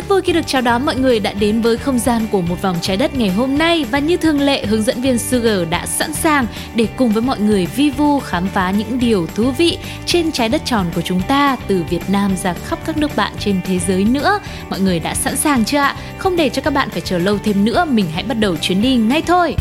Rất 0.00 0.08
vui 0.08 0.22
khi 0.22 0.32
được 0.32 0.46
chào 0.46 0.62
đón 0.62 0.86
mọi 0.86 0.96
người 0.96 1.20
đã 1.20 1.32
đến 1.32 1.60
với 1.60 1.76
không 1.76 1.98
gian 1.98 2.26
của 2.30 2.40
một 2.40 2.62
vòng 2.62 2.76
trái 2.82 2.96
đất 2.96 3.14
ngày 3.14 3.28
hôm 3.28 3.58
nay 3.58 3.86
và 3.90 3.98
như 3.98 4.16
thường 4.16 4.40
lệ 4.40 4.66
hướng 4.66 4.82
dẫn 4.82 5.00
viên 5.00 5.18
Sugar 5.18 5.68
đã 5.70 5.86
sẵn 5.86 6.12
sàng 6.12 6.46
để 6.74 6.86
cùng 6.96 7.10
với 7.10 7.22
mọi 7.22 7.40
người 7.40 7.66
vi 7.66 7.90
vu 7.90 8.20
khám 8.20 8.46
phá 8.46 8.70
những 8.70 8.98
điều 8.98 9.26
thú 9.34 9.50
vị 9.50 9.78
trên 10.06 10.32
trái 10.32 10.48
đất 10.48 10.62
tròn 10.64 10.86
của 10.94 11.00
chúng 11.00 11.22
ta 11.28 11.56
từ 11.68 11.84
Việt 11.90 12.10
Nam 12.10 12.36
ra 12.42 12.52
khắp 12.52 12.78
các 12.86 12.96
nước 12.96 13.16
bạn 13.16 13.32
trên 13.38 13.60
thế 13.64 13.78
giới 13.78 14.04
nữa. 14.04 14.40
Mọi 14.70 14.80
người 14.80 15.00
đã 15.00 15.14
sẵn 15.14 15.36
sàng 15.36 15.64
chưa 15.64 15.78
ạ? 15.78 15.96
Không 16.18 16.36
để 16.36 16.48
cho 16.48 16.62
các 16.62 16.74
bạn 16.74 16.90
phải 16.90 17.00
chờ 17.00 17.18
lâu 17.18 17.38
thêm 17.44 17.64
nữa, 17.64 17.84
mình 17.88 18.06
hãy 18.14 18.22
bắt 18.22 18.34
đầu 18.34 18.56
chuyến 18.56 18.82
đi 18.82 18.96
ngay 18.96 19.22
thôi. 19.22 19.54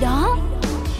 Đó 0.00 0.36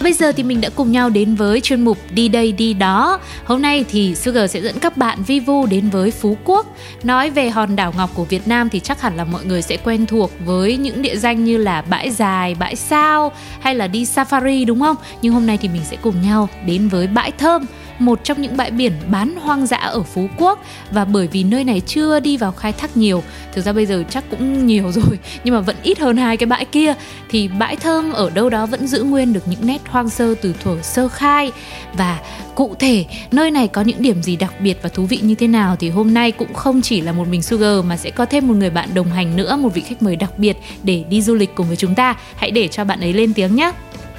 Bây 0.03 0.13
giờ 0.13 0.33
thì 0.33 0.43
mình 0.43 0.61
đã 0.61 0.69
cùng 0.69 0.93
nhau 0.93 1.11
đến 1.11 1.35
với 1.35 1.61
chuyên 1.61 1.85
mục 1.85 1.99
Đi 2.11 2.29
đây 2.29 2.53
đi 2.53 2.75
đó. 2.75 3.21
Hôm 3.45 3.63
nay 3.63 3.85
thì 3.91 4.15
Sugar 4.15 4.51
sẽ 4.51 4.61
dẫn 4.61 4.79
các 4.79 4.97
bạn 4.97 5.23
vi 5.23 5.41
vu 5.41 5.67
đến 5.67 5.91
với 5.91 6.11
Phú 6.11 6.37
Quốc. 6.45 6.67
Nói 7.03 7.31
về 7.31 7.51
hòn 7.51 7.77
đảo 7.77 7.93
ngọc 7.97 8.11
của 8.15 8.25
Việt 8.25 8.49
Nam 8.49 8.69
thì 8.69 8.81
chắc 8.81 9.01
hẳn 9.01 9.17
là 9.17 9.25
mọi 9.25 9.45
người 9.45 9.63
sẽ 9.63 9.77
quen 9.77 10.07
thuộc 10.07 10.31
với 10.45 10.77
những 10.77 11.03
địa 11.03 11.17
danh 11.17 11.45
như 11.45 11.57
là 11.57 11.83
bãi 11.83 12.11
dài, 12.11 12.55
bãi 12.55 12.77
sao 12.77 13.33
hay 13.61 13.75
là 13.75 13.87
đi 13.87 14.05
safari 14.05 14.67
đúng 14.67 14.81
không? 14.81 14.97
Nhưng 15.23 15.33
hôm 15.33 15.47
nay 15.47 15.59
thì 15.63 15.69
mình 15.69 15.83
sẽ 15.85 15.97
cùng 16.03 16.23
nhau 16.23 16.49
đến 16.67 16.89
với 16.89 17.07
bãi 17.07 17.31
thơm 17.31 17.67
một 18.01 18.25
trong 18.25 18.43
những 18.43 18.57
bãi 18.57 18.71
biển 18.71 18.93
bán 19.11 19.37
hoang 19.37 19.67
dã 19.67 19.77
ở 19.77 20.03
Phú 20.03 20.29
Quốc. 20.37 20.65
Và 20.91 21.05
bởi 21.05 21.27
vì 21.27 21.45
nơi 21.45 21.65
này 21.65 21.81
chưa 21.87 22.21
đi 22.21 22.37
vào 22.37 22.53
khai 22.53 22.73
thác 22.73 22.97
nhiều 22.97 23.23
thực 23.55 23.65
ra 23.65 23.73
bây 23.73 23.87
giờ 23.87 24.05
chắc 24.11 24.25
cũng 24.31 24.67
nhiều 24.67 24.93
rồi 24.93 25.19
nhưng 25.45 25.55
mà 25.55 25.61
vẫn 25.61 25.77
ít 25.83 25.99
hơn 25.99 26.17
hai 26.17 26.37
cái 26.37 26.47
bãi 26.47 26.65
kia 26.65 26.95
thì 27.31 27.49
bãi 27.49 27.77
thơm 27.77 28.13
ở 28.13 28.31
đâu 28.31 28.51
đó 28.51 28.67
vẫn 28.67 28.87
giữ 28.87 29.03
nguyên 29.03 29.33
được 29.33 29.49
những 29.49 29.67
nét 29.67 29.81
hoang 29.89 30.11
sơ 30.11 30.35
từ 30.35 30.55
thuở 30.63 30.77
sơ 30.83 31.09
khai. 31.09 31.53
Và 31.95 32.19
cụ 32.55 32.75
thể 32.79 33.05
nơi 33.33 33.51
này 33.51 33.69
có 33.69 33.83
những 33.83 34.03
điểm 34.03 34.23
gì 34.23 34.37
đặc 34.37 34.61
biệt 34.61 34.79
và 34.83 34.89
thú 34.89 35.05
vị 35.05 35.19
như 35.23 35.35
thế 35.35 35.47
nào 35.47 35.77
thì 35.77 35.91
hôm 35.91 36.15
nay 36.15 36.33
cũng 36.33 36.55
không 36.55 36.83
chỉ 36.83 37.01
là 37.01 37.13
một 37.13 37.29
mình 37.29 37.43
Sugar 37.43 37.85
mà 37.85 37.97
sẽ 37.97 38.11
có 38.11 38.27
thêm 38.27 38.49
một 38.49 38.55
người 38.55 38.71
bạn 38.71 38.89
đồng 38.95 39.09
hành 39.09 39.37
nữa 39.37 39.57
một 39.57 39.75
vị 39.75 39.81
khách 39.81 40.03
mời 40.03 40.17
đặc 40.17 40.39
biệt 40.39 40.57
để 40.83 41.05
đi 41.11 41.23
du 41.23 41.35
lịch 41.35 41.55
cùng 41.55 41.67
với 41.67 41.77
chúng 41.77 41.95
ta. 41.95 42.17
Hãy 42.37 42.51
để 42.51 42.69
cho 42.69 42.85
bạn 42.85 43.01
ấy 43.01 43.13
lên 43.13 43.35
tiếng 43.35 43.57
nhé. 43.57 43.73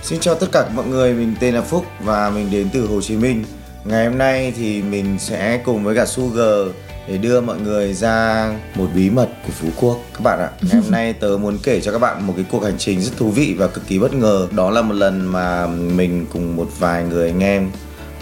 Xin 0.03 0.19
chào 0.19 0.35
tất 0.35 0.47
cả 0.51 0.69
mọi 0.75 0.87
người, 0.87 1.13
mình 1.13 1.35
tên 1.39 1.53
là 1.53 1.61
Phúc 1.61 1.85
và 2.03 2.29
mình 2.29 2.51
đến 2.51 2.69
từ 2.73 2.87
Hồ 2.87 3.01
Chí 3.01 3.15
Minh. 3.15 3.43
Ngày 3.85 4.07
hôm 4.07 4.17
nay 4.17 4.53
thì 4.57 4.81
mình 4.81 5.19
sẽ 5.19 5.61
cùng 5.65 5.83
với 5.83 5.95
cả 5.95 6.05
Sugar 6.05 6.67
để 7.07 7.17
đưa 7.17 7.41
mọi 7.41 7.59
người 7.59 7.93
ra 7.93 8.49
một 8.75 8.87
bí 8.95 9.09
mật 9.09 9.29
của 9.45 9.51
Phú 9.51 9.67
Quốc 9.79 9.99
các 10.13 10.21
bạn 10.23 10.39
ạ. 10.39 10.49
Ngày 10.61 10.81
hôm 10.81 10.91
nay 10.91 11.13
tớ 11.13 11.37
muốn 11.41 11.57
kể 11.63 11.81
cho 11.81 11.91
các 11.91 11.99
bạn 11.99 12.27
một 12.27 12.33
cái 12.35 12.45
cuộc 12.51 12.63
hành 12.63 12.77
trình 12.77 13.01
rất 13.01 13.11
thú 13.17 13.29
vị 13.29 13.55
và 13.57 13.67
cực 13.67 13.87
kỳ 13.87 13.99
bất 13.99 14.13
ngờ. 14.13 14.47
Đó 14.51 14.69
là 14.69 14.81
một 14.81 14.93
lần 14.93 15.25
mà 15.25 15.67
mình 15.67 16.25
cùng 16.33 16.55
một 16.55 16.67
vài 16.79 17.03
người 17.03 17.27
anh 17.27 17.43
em 17.43 17.71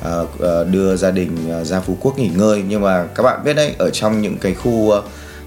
ờ, 0.01 0.27
ờ, 0.39 0.63
đưa 0.63 0.95
gia 0.95 1.11
đình 1.11 1.31
ờ, 1.49 1.63
ra 1.63 1.79
Phú 1.79 1.97
Quốc 2.01 2.19
nghỉ 2.19 2.29
ngơi 2.35 2.63
nhưng 2.67 2.81
mà 2.81 3.05
các 3.15 3.23
bạn 3.23 3.43
biết 3.43 3.53
đấy 3.53 3.75
ở 3.77 3.89
trong 3.89 4.21
những 4.21 4.37
cái 4.37 4.53
khu 4.53 4.91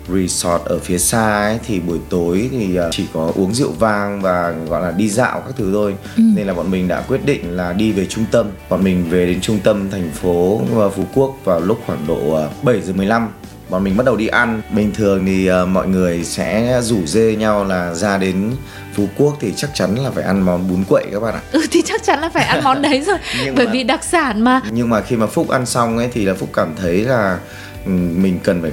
resort 0.08 0.64
ở 0.64 0.78
phía 0.78 0.98
xa 0.98 1.42
ấy 1.46 1.58
thì 1.66 1.80
buổi 1.80 1.98
tối 2.10 2.48
thì 2.52 2.76
ờ, 2.76 2.88
chỉ 2.92 3.04
có 3.12 3.32
uống 3.34 3.54
rượu 3.54 3.72
vang 3.78 4.20
và 4.22 4.54
gọi 4.68 4.82
là 4.82 4.90
đi 4.90 5.08
dạo 5.08 5.40
các 5.46 5.54
thứ 5.56 5.70
thôi. 5.72 5.94
Nên 6.16 6.46
là 6.46 6.54
bọn 6.54 6.70
mình 6.70 6.88
đã 6.88 7.00
quyết 7.00 7.24
định 7.24 7.56
là 7.56 7.72
đi 7.72 7.92
về 7.92 8.06
trung 8.06 8.24
tâm. 8.30 8.46
Bọn 8.68 8.84
mình 8.84 9.10
về 9.10 9.26
đến 9.26 9.40
trung 9.40 9.58
tâm 9.64 9.90
thành 9.90 10.10
phố 10.14 10.60
ờ, 10.76 10.90
Phú 10.90 11.04
Quốc 11.14 11.36
vào 11.44 11.60
lúc 11.60 11.80
khoảng 11.86 12.06
độ 12.08 12.34
ờ, 12.34 12.50
7 12.62 12.80
giờ 12.80 12.92
15 12.92 13.28
bọn 13.70 13.84
mình 13.84 13.96
bắt 13.96 14.06
đầu 14.06 14.16
đi 14.16 14.26
ăn. 14.26 14.62
Bình 14.74 14.92
thường 14.94 15.26
thì 15.26 15.46
ờ, 15.46 15.66
mọi 15.66 15.88
người 15.88 16.24
sẽ 16.24 16.80
rủ 16.82 17.06
dê 17.06 17.36
nhau 17.36 17.64
là 17.64 17.94
ra 17.94 18.18
đến 18.18 18.50
Phú 18.94 19.08
Quốc 19.16 19.36
thì 19.40 19.52
chắc 19.56 19.70
chắn 19.74 19.94
là 19.94 20.10
phải 20.10 20.24
ăn 20.24 20.40
món 20.42 20.68
bún 20.68 20.84
quậy 20.88 21.04
các 21.12 21.20
bạn 21.20 21.34
ạ. 21.34 21.40
Ừ 21.52 21.66
thì 21.70 21.82
chắc 21.84 22.02
chắn 22.02 22.20
là 22.20 22.28
phải 22.28 22.44
ăn 22.44 22.64
món 22.64 22.82
đấy 22.82 23.00
rồi. 23.06 23.16
Bởi 23.56 23.66
mà- 23.66 23.72
vì 23.72 23.82
đặc 23.84 24.04
sản 24.04 24.40
mà. 24.44 24.60
Nhưng 24.70 24.90
mà 24.90 25.00
khi 25.00 25.16
mà 25.16 25.26
phúc 25.26 25.48
ăn 25.48 25.66
xong 25.66 25.98
ấy 25.98 26.08
thì 26.12 26.24
là 26.24 26.34
phúc 26.34 26.48
cảm 26.52 26.74
thấy 26.80 27.00
là 27.00 27.32
ừ, 27.32 27.71
mình 27.86 28.38
cần 28.44 28.62
phải 28.62 28.72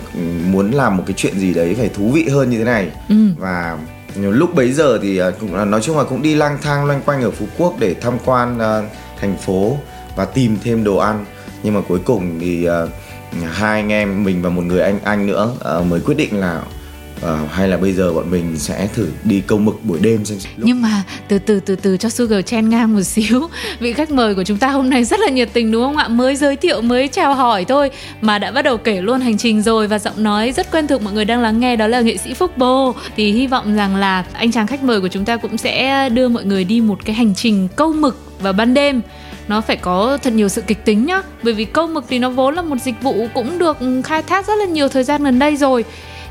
muốn 0.51 0.71
làm 0.71 0.97
một 0.97 1.03
cái 1.07 1.13
chuyện 1.17 1.39
gì 1.39 1.53
đấy 1.53 1.75
phải 1.79 1.89
thú 1.89 2.11
vị 2.11 2.27
hơn 2.29 2.49
như 2.49 2.57
thế 2.57 2.63
này 2.63 2.91
Ừ. 3.09 3.15
và 3.37 3.77
lúc 4.15 4.55
bấy 4.55 4.71
giờ 4.71 4.99
thì 5.01 5.17
à, 5.17 5.31
cũng 5.39 5.55
là 5.55 5.65
nói 5.65 5.81
chung 5.81 5.97
là 5.97 6.03
cũng 6.03 6.21
đi 6.21 6.35
lang 6.35 6.57
thang 6.61 6.85
loanh 6.85 7.01
quanh 7.05 7.21
ở 7.21 7.31
phú 7.31 7.45
quốc 7.57 7.75
để 7.79 7.95
tham 8.01 8.13
quan 8.25 8.59
à, 8.59 8.81
thành 9.21 9.37
phố 9.37 9.77
và 10.15 10.25
tìm 10.25 10.57
thêm 10.63 10.83
đồ 10.83 10.97
ăn 10.97 11.25
nhưng 11.63 11.73
mà 11.73 11.81
cuối 11.87 11.99
cùng 12.05 12.39
thì 12.39 12.65
à, 12.65 12.81
hai 13.51 13.79
anh 13.81 13.89
em 13.91 14.23
mình 14.23 14.41
và 14.41 14.49
một 14.49 14.61
người 14.61 14.81
anh 14.81 14.99
anh 15.03 15.25
nữa 15.27 15.51
à, 15.65 15.79
mới 15.89 15.99
quyết 16.01 16.17
định 16.17 16.39
là 16.39 16.61
à, 17.23 17.39
hay 17.51 17.67
là 17.67 17.77
bây 17.77 17.93
giờ 17.93 18.13
bọn 18.13 18.31
mình 18.31 18.57
sẽ 18.57 18.87
thử 18.93 19.07
đi 19.23 19.41
câu 19.47 19.57
mực 19.57 19.79
buổi 19.83 19.99
đêm 20.01 20.25
xem 20.25 20.37
lúc 20.57 20.67
Nhưng 20.67 20.81
mà 20.81 21.03
từ 21.27 21.39
từ 21.39 21.59
từ 21.59 21.75
từ 21.75 21.97
cho 21.97 22.09
Sugar 22.09 22.45
chen 22.45 22.69
ngang 22.69 22.93
một 22.93 23.01
xíu. 23.03 23.47
Vị 23.79 23.93
khách 23.93 24.11
mời 24.11 24.35
của 24.35 24.43
chúng 24.43 24.57
ta 24.57 24.67
hôm 24.67 24.89
nay 24.89 25.03
rất 25.03 25.19
là 25.19 25.29
nhiệt 25.29 25.49
tình 25.53 25.71
đúng 25.71 25.83
không 25.83 25.97
ạ? 25.97 26.07
Mới 26.07 26.35
giới 26.35 26.55
thiệu, 26.55 26.81
mới 26.81 27.07
chào 27.07 27.35
hỏi 27.35 27.65
thôi 27.65 27.91
Mà 28.21 28.39
đã 28.39 28.51
bắt 28.51 28.61
đầu 28.61 28.77
kể 28.77 29.01
luôn 29.01 29.21
hành 29.21 29.37
trình 29.37 29.61
rồi 29.61 29.87
Và 29.87 29.99
giọng 29.99 30.23
nói 30.23 30.51
rất 30.51 30.71
quen 30.71 30.87
thuộc 30.87 31.01
mọi 31.01 31.13
người 31.13 31.25
đang 31.25 31.41
lắng 31.41 31.59
nghe 31.59 31.75
Đó 31.75 31.87
là 31.87 32.01
nghệ 32.01 32.17
sĩ 32.17 32.33
Phúc 32.33 32.57
Bô. 32.57 32.95
Thì 33.15 33.31
hy 33.31 33.47
vọng 33.47 33.75
rằng 33.75 33.95
là 33.95 34.25
anh 34.33 34.51
chàng 34.51 34.67
khách 34.67 34.83
mời 34.83 35.01
của 35.01 35.07
chúng 35.07 35.25
ta 35.25 35.37
cũng 35.37 35.57
sẽ 35.57 36.09
đưa 36.09 36.27
mọi 36.27 36.45
người 36.45 36.63
đi 36.63 36.81
một 36.81 37.05
cái 37.05 37.15
hành 37.15 37.35
trình 37.35 37.67
câu 37.75 37.93
mực 37.93 38.17
vào 38.41 38.53
ban 38.53 38.73
đêm. 38.73 39.01
Nó 39.47 39.61
phải 39.61 39.77
có 39.77 40.17
thật 40.23 40.33
nhiều 40.33 40.49
sự 40.49 40.61
kịch 40.61 40.85
tính 40.85 41.05
nhá 41.05 41.21
bởi 41.43 41.53
vì 41.53 41.65
câu 41.65 41.87
mực 41.87 42.05
thì 42.09 42.19
nó 42.19 42.29
vốn 42.29 42.55
là 42.55 42.61
một 42.61 42.75
dịch 42.81 43.01
vụ 43.01 43.27
cũng 43.33 43.59
được 43.59 43.77
khai 44.03 44.21
thác 44.21 44.47
rất 44.47 44.55
là 44.59 44.65
nhiều 44.65 44.87
thời 44.87 45.03
gian 45.03 45.23
gần 45.23 45.39
đây 45.39 45.57
rồi 45.57 45.85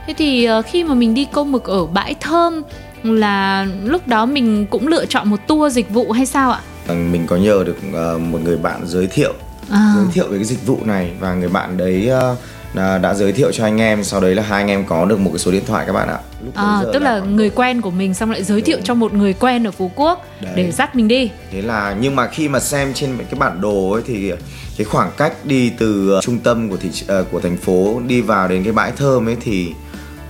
thế 0.09 0.15
thì 0.15 0.45
ờ, 0.45 0.63
khi 0.63 0.85
mà 0.85 0.95
mình 0.95 1.15
đi 1.15 1.27
câu 1.33 1.45
mực 1.45 1.65
ở 1.65 1.87
bãi 1.87 2.15
thơm 2.21 2.63
là 3.03 3.67
lúc 3.85 4.09
đó 4.09 4.27
mình 4.27 4.67
cũng 4.67 4.89
lựa 4.89 5.07
chọn 5.07 5.31
một 5.31 5.37
tour 5.47 5.75
dịch 5.75 5.91
vụ 5.91 6.13
hay 6.13 6.27
sao 6.27 6.51
ạ? 6.51 6.61
Mình 6.95 7.27
có 7.27 7.37
nhờ 7.37 7.65
được 7.67 7.77
ờ, 7.93 8.19
một 8.19 8.39
người 8.45 8.57
bạn 8.57 8.81
giới 8.87 9.07
thiệu. 9.07 9.33
À, 9.71 9.93
giới 9.97 10.07
thiệu 10.13 10.29
về 10.29 10.39
cái 10.39 10.45
dịch 10.45 10.67
vụ 10.67 10.79
này 10.85 11.11
và 11.21 11.35
người 11.35 11.49
bạn 11.49 11.77
đấy 11.77 12.09
ờ, 12.09 12.37
đã, 12.75 12.99
đã 12.99 13.15
giới 13.15 13.33
thiệu 13.33 13.53
cho 13.53 13.65
anh 13.65 13.81
em. 13.81 14.05
Sau 14.05 14.21
đấy 14.21 14.35
là 14.35 14.43
hai 14.43 14.63
anh 14.63 14.69
em 14.69 14.85
có 14.85 15.05
được 15.05 15.21
một 15.21 15.31
cái 15.31 15.39
số 15.39 15.51
điện 15.51 15.63
thoại 15.67 15.87
các 15.87 15.93
bạn 15.93 16.09
ạ. 16.09 16.19
Lúc 16.45 16.55
à, 16.55 16.83
tức 16.93 17.03
là 17.03 17.19
người 17.19 17.51
quen 17.51 17.81
của 17.81 17.91
mình 17.91 18.15
xong 18.15 18.31
lại 18.31 18.45
giới 18.45 18.61
thiệu 18.61 18.79
cho 18.85 18.95
một 18.95 19.15
người 19.15 19.33
quen 19.33 19.67
ở 19.67 19.71
phú 19.71 19.91
quốc 19.95 20.27
Đấy. 20.41 20.53
để 20.57 20.73
dắt 20.73 20.97
mình 20.97 21.09
đi. 21.09 21.31
Thế 21.53 21.63
là 21.63 21.97
nhưng 22.01 22.17
mà 22.17 22.27
khi 22.27 22.49
mà 22.49 22.61
xem 22.61 22.95
trên 22.95 23.17
cái 23.19 23.41
bản 23.41 23.61
đồ 23.61 23.91
ấy 23.91 24.03
thì 24.07 24.33
cái 24.77 24.85
khoảng 24.85 25.11
cách 25.17 25.33
đi 25.45 25.73
từ 25.79 26.11
ờ, 26.11 26.21
trung 26.21 26.39
tâm 26.39 26.69
của 26.69 26.77
thị 26.77 26.91
ờ, 27.07 27.25
của 27.31 27.41
thành 27.41 27.57
phố 27.57 28.01
đi 28.07 28.21
vào 28.21 28.49
đến 28.49 28.65
cái 28.65 28.73
bãi 28.73 28.93
thơm 28.97 29.29
ấy 29.29 29.37
thì 29.41 29.73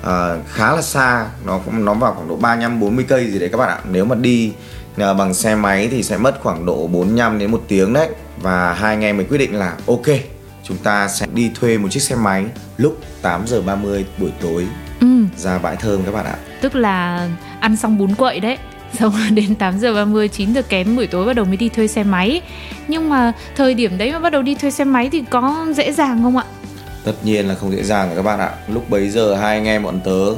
ờ, 0.03 0.38
khá 0.48 0.72
là 0.72 0.82
xa. 0.82 1.26
Nó 1.47 1.59
cũng 1.59 1.84
nó 1.84 1.94
vào 1.94 2.14
khoảng 2.14 2.28
độ 2.28 2.36
35 2.36 2.81
40 2.81 3.04
cây 3.09 3.31
gì 3.31 3.38
đấy 3.38 3.48
các 3.48 3.59
bạn 3.59 3.69
ạ. 3.69 3.78
Nếu 3.91 4.04
mà 4.04 4.14
đi 4.14 4.53
ờ, 4.97 5.14
bằng 5.14 5.34
xe 5.34 5.54
máy 5.54 5.88
thì 5.91 6.03
sẽ 6.03 6.16
mất 6.16 6.38
khoảng 6.42 6.66
độ 6.66 6.86
45 6.86 7.38
đến 7.38 7.50
một 7.50 7.64
tiếng 7.69 7.92
đấy. 7.92 8.08
Và 8.42 8.75
hai 8.75 8.94
anh 8.94 9.04
em 9.04 9.16
mới 9.16 9.26
quyết 9.26 9.38
định 9.38 9.55
là 9.55 9.76
ok 9.87 10.06
chúng 10.69 10.76
ta 10.76 11.08
sẽ 11.08 11.26
đi 11.34 11.50
thuê 11.61 11.78
một 11.78 11.88
chiếc 11.90 12.02
xe 12.02 12.17
máy 12.17 12.44
lúc 12.76 12.99
8 13.23 13.46
giờ 13.46 13.62
30 13.62 14.06
buổi 14.19 14.32
tối. 14.40 14.67
Ừ, 15.00 15.06
ra 15.37 15.58
bãi 15.58 15.76
thơm 15.76 16.02
các 16.05 16.12
bạn 16.12 16.26
ạ. 16.26 16.37
Tức 16.61 16.75
là 16.75 17.28
ăn 17.61 17.76
xong 17.76 17.99
bún 17.99 18.14
quậy 18.14 18.40
đấy. 18.40 18.58
Xong 18.99 19.14
đến 19.34 19.55
8 19.55 19.78
giờ 19.78 19.94
30 19.94 20.28
9 20.28 20.52
giờ 20.52 20.62
kém 20.62 20.96
buổi 20.96 21.06
tối 21.06 21.26
bắt 21.26 21.32
đầu 21.32 21.44
mới 21.44 21.56
đi 21.56 21.69
thuê 21.69 21.87
xe 21.87 22.02
máy. 22.05 22.40
Nhưng 22.88 23.08
mà 23.08 23.32
thời 23.56 23.75
điểm 23.75 23.99
đấy 23.99 24.12
mà 24.12 24.19
bắt 24.19 24.31
đầu 24.31 24.43
đi 24.43 24.55
thuê 24.55 24.70
xe 24.70 24.84
máy 24.84 25.08
thì 25.12 25.25
có 25.31 25.67
dễ 25.76 25.93
dàng 25.93 26.23
không 26.23 26.37
ạ 26.37 26.44
tất 27.08 27.25
nhiên 27.25 27.49
là 27.49 27.55
không 27.55 27.72
dễ 27.72 27.82
dàng 27.82 28.12
các 28.16 28.22
bạn 28.22 28.38
ạ. 28.38 28.50
Lúc 28.72 28.90
bấy 28.90 29.08
giờ 29.08 29.34
hai 29.34 29.56
anh 29.56 29.64
em 29.64 29.82
bọn 29.82 30.00
tớ 30.05 30.34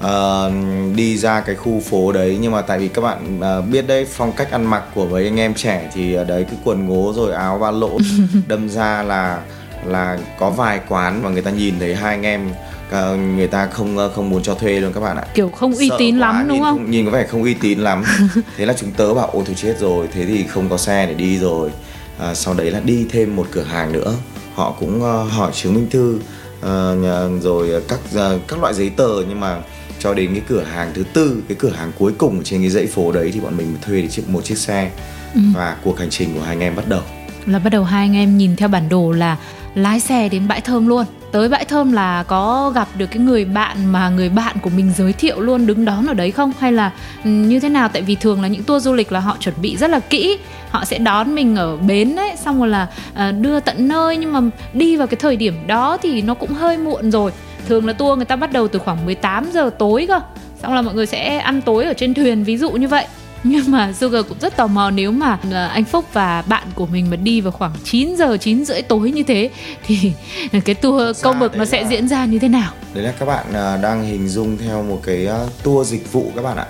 ờ, 0.00 0.52
đi 0.94 1.16
ra 1.16 1.40
cái 1.40 1.54
khu 1.54 1.80
phố 1.80 2.12
đấy. 2.12 2.38
Nhưng 2.40 2.52
mà 2.52 2.62
tại 2.62 2.78
vì 2.78 2.88
các 2.88 3.02
bạn 3.02 3.40
ờ, 3.40 3.62
biết 3.62 3.86
đấy 3.86 4.06
phong 4.12 4.32
cách 4.32 4.50
ăn 4.50 4.64
mặc 4.64 4.82
của 4.94 5.06
mấy 5.06 5.24
anh 5.24 5.36
em 5.36 5.54
trẻ 5.54 5.90
thì 5.94 6.14
ở 6.14 6.24
đấy 6.24 6.46
cứ 6.50 6.56
quần 6.64 6.88
ngố 6.88 7.12
rồi 7.16 7.32
áo 7.32 7.58
ba 7.58 7.70
lỗ 7.70 7.98
đâm 8.48 8.68
ra 8.68 9.02
là 9.02 9.40
là 9.86 10.18
có 10.38 10.50
vài 10.50 10.80
quán 10.88 11.22
mà 11.22 11.30
người 11.30 11.42
ta 11.42 11.50
nhìn 11.50 11.74
thấy 11.78 11.94
hai 11.94 12.14
anh 12.14 12.22
em 12.22 12.50
ờ, 12.90 13.16
người 13.16 13.46
ta 13.46 13.66
không 13.66 13.98
ờ, 13.98 14.08
không 14.08 14.30
muốn 14.30 14.42
cho 14.42 14.54
thuê 14.54 14.80
luôn 14.80 14.92
các 14.92 15.00
bạn 15.00 15.16
ạ. 15.16 15.24
Kiểu 15.34 15.48
không 15.48 15.74
uy 15.74 15.90
tín 15.98 16.14
quá, 16.14 16.20
lắm 16.20 16.48
đúng 16.48 16.56
nhìn 16.56 16.64
không 16.64 16.90
nhìn 16.90 17.04
có 17.06 17.10
vẻ 17.10 17.26
không 17.26 17.42
uy 17.42 17.54
tín 17.54 17.78
lắm. 17.78 18.04
Thế 18.56 18.66
là 18.66 18.74
chúng 18.78 18.90
tớ 18.90 19.14
bảo 19.14 19.30
ôi 19.32 19.42
thôi 19.46 19.54
chết 19.58 19.74
rồi 19.78 20.08
thế 20.12 20.26
thì 20.26 20.46
không 20.46 20.68
có 20.68 20.76
xe 20.76 21.06
để 21.06 21.14
đi 21.14 21.38
rồi. 21.38 21.70
À, 22.18 22.34
sau 22.34 22.54
đấy 22.54 22.70
là 22.70 22.80
đi 22.80 23.06
thêm 23.10 23.36
một 23.36 23.46
cửa 23.50 23.62
hàng 23.62 23.92
nữa 23.92 24.14
họ 24.58 24.74
cũng 24.80 24.96
uh, 24.96 25.32
hỏi 25.32 25.52
chứng 25.54 25.74
minh 25.74 25.86
thư 25.90 26.20
uh, 26.58 27.42
rồi 27.42 27.82
các 27.88 28.00
uh, 28.14 28.40
các 28.48 28.60
loại 28.60 28.74
giấy 28.74 28.90
tờ. 28.90 29.22
Nhưng 29.28 29.40
mà 29.40 29.62
cho 29.98 30.14
đến 30.14 30.30
cái 30.32 30.42
cửa 30.48 30.62
hàng 30.62 30.90
thứ 30.94 31.04
tư 31.12 31.42
cái 31.48 31.56
cửa 31.60 31.70
hàng 31.70 31.92
cuối 31.98 32.12
cùng 32.18 32.44
trên 32.44 32.60
cái 32.60 32.70
dãy 32.70 32.86
phố 32.86 33.12
đấy 33.12 33.30
thì 33.34 33.40
bọn 33.40 33.56
mình 33.56 33.76
thuê 33.82 34.02
được 34.02 34.08
chiếc 34.10 34.28
một 34.28 34.44
chiếc 34.44 34.58
xe. 34.58 34.90
Ừ. 35.34 35.40
và 35.54 35.76
cuộc 35.84 35.98
hành 35.98 36.10
trình 36.10 36.34
của 36.34 36.40
hai 36.40 36.48
anh 36.48 36.60
em 36.60 36.76
bắt 36.76 36.88
đầu. 36.88 37.00
Là 37.46 37.58
bắt 37.58 37.70
đầu 37.70 37.84
hai 37.84 38.04
anh 38.04 38.16
em 38.16 38.38
nhìn 38.38 38.56
theo 38.56 38.68
bản 38.68 38.88
đồ 38.88 39.12
là 39.12 39.36
lái 39.74 40.00
xe 40.00 40.28
đến 40.28 40.48
bãi 40.48 40.60
thơm 40.60 40.86
luôn. 40.86 41.04
Tới 41.32 41.48
bãi 41.48 41.64
thơm 41.64 41.92
là 41.92 42.22
có 42.22 42.72
gặp 42.74 42.88
được 42.98 43.06
cái 43.06 43.18
người 43.18 43.44
bạn 43.44 43.86
mà 43.92 44.08
người 44.08 44.28
bạn 44.28 44.56
của 44.62 44.70
mình 44.70 44.92
giới 44.96 45.12
thiệu 45.12 45.40
luôn 45.40 45.66
đứng 45.66 45.84
đón 45.84 46.06
ở 46.06 46.14
đấy 46.14 46.30
không? 46.30 46.52
Hay 46.58 46.72
là 46.72 46.92
ừ, 47.24 47.30
như 47.30 47.60
thế 47.60 47.68
nào? 47.68 47.88
Tại 47.88 48.02
vì 48.02 48.14
thường 48.14 48.42
là 48.42 48.48
những 48.48 48.62
tour 48.62 48.84
du 48.84 48.92
lịch 48.92 49.12
là 49.12 49.20
họ 49.20 49.36
chuẩn 49.40 49.54
bị 49.62 49.76
rất 49.76 49.90
là 49.90 50.00
kỹ, 50.00 50.38
họ 50.70 50.84
sẽ 50.84 50.98
đón 50.98 51.34
mình 51.34 51.56
ở 51.56 51.76
bến 51.76 52.16
đấy 52.16 52.32
xong 52.36 52.58
rồi 52.58 52.68
là 52.68 52.86
ờ, 53.14 53.32
đưa 53.32 53.60
tận 53.60 53.88
nơi. 53.88 54.16
Nhưng 54.16 54.32
mà 54.32 54.40
đi 54.72 54.96
vào 54.96 55.06
cái 55.06 55.16
thời 55.16 55.36
điểm 55.36 55.54
đó 55.66 55.98
thì 56.02 56.22
nó 56.22 56.34
cũng 56.34 56.50
hơi 56.54 56.76
muộn 56.76 57.10
rồi. 57.10 57.32
Thường 57.68 57.86
là 57.86 57.92
tour 57.92 58.16
người 58.16 58.24
ta 58.24 58.36
bắt 58.36 58.52
đầu 58.52 58.68
từ 58.68 58.78
khoảng 58.78 59.04
18 59.04 59.50
giờ 59.52 59.70
tối 59.78 60.04
cơ. 60.08 60.20
Xong 60.62 60.74
là 60.74 60.82
mọi 60.82 60.94
người 60.94 61.06
sẽ 61.06 61.38
ăn 61.38 61.60
tối 61.60 61.84
ở 61.84 61.94
trên 61.94 62.14
thuyền, 62.14 62.44
ví 62.44 62.56
dụ 62.56 62.70
như 62.70 62.88
vậy 62.88 63.06
nhưng 63.44 63.70
mà 63.70 63.92
Sugar 63.92 64.26
cũng 64.28 64.38
rất 64.40 64.56
tò 64.56 64.66
mò 64.66 64.90
nếu 64.90 65.12
mà 65.12 65.38
ờ, 65.52 65.66
anh 65.66 65.84
Phúc 65.84 66.04
và 66.12 66.42
bạn 66.42 66.66
của 66.74 66.86
mình 66.86 67.10
mà 67.10 67.16
đi 67.16 67.40
vào 67.40 67.52
khoảng 67.52 67.72
9 67.84 68.16
giờ 68.16 68.36
9 68.36 68.64
rưỡi 68.64 68.82
tối 68.82 69.10
như 69.10 69.22
thế 69.22 69.50
thì 69.86 70.12
cái 70.64 70.74
tour 70.74 71.22
câu 71.22 71.34
mực 71.34 71.56
nó 71.56 71.64
sẽ 71.64 71.82
là, 71.82 71.88
diễn 71.88 72.08
ra 72.08 72.24
như 72.24 72.38
thế 72.38 72.48
nào? 72.48 72.72
Đấy 72.94 73.04
là 73.04 73.12
các 73.18 73.26
bạn 73.26 73.46
ờ, 73.52 73.76
đang 73.82 74.04
hình 74.04 74.28
dung 74.28 74.58
theo 74.58 74.82
một 74.82 75.00
cái 75.02 75.26
ờ, 75.26 75.48
tour 75.62 75.88
dịch 75.88 76.12
vụ 76.12 76.32
các 76.36 76.42
bạn 76.42 76.56
ạ. 76.56 76.66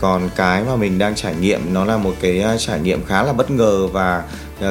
Còn 0.00 0.30
cái 0.36 0.64
mà 0.64 0.76
mình 0.76 0.98
đang 0.98 1.14
trải 1.14 1.34
nghiệm 1.40 1.74
nó 1.74 1.84
là 1.84 1.96
một 1.96 2.14
cái 2.20 2.44
trải 2.58 2.80
nghiệm 2.80 3.04
khá 3.04 3.22
là 3.22 3.32
bất 3.32 3.50
ngờ 3.50 3.86
và 3.86 4.24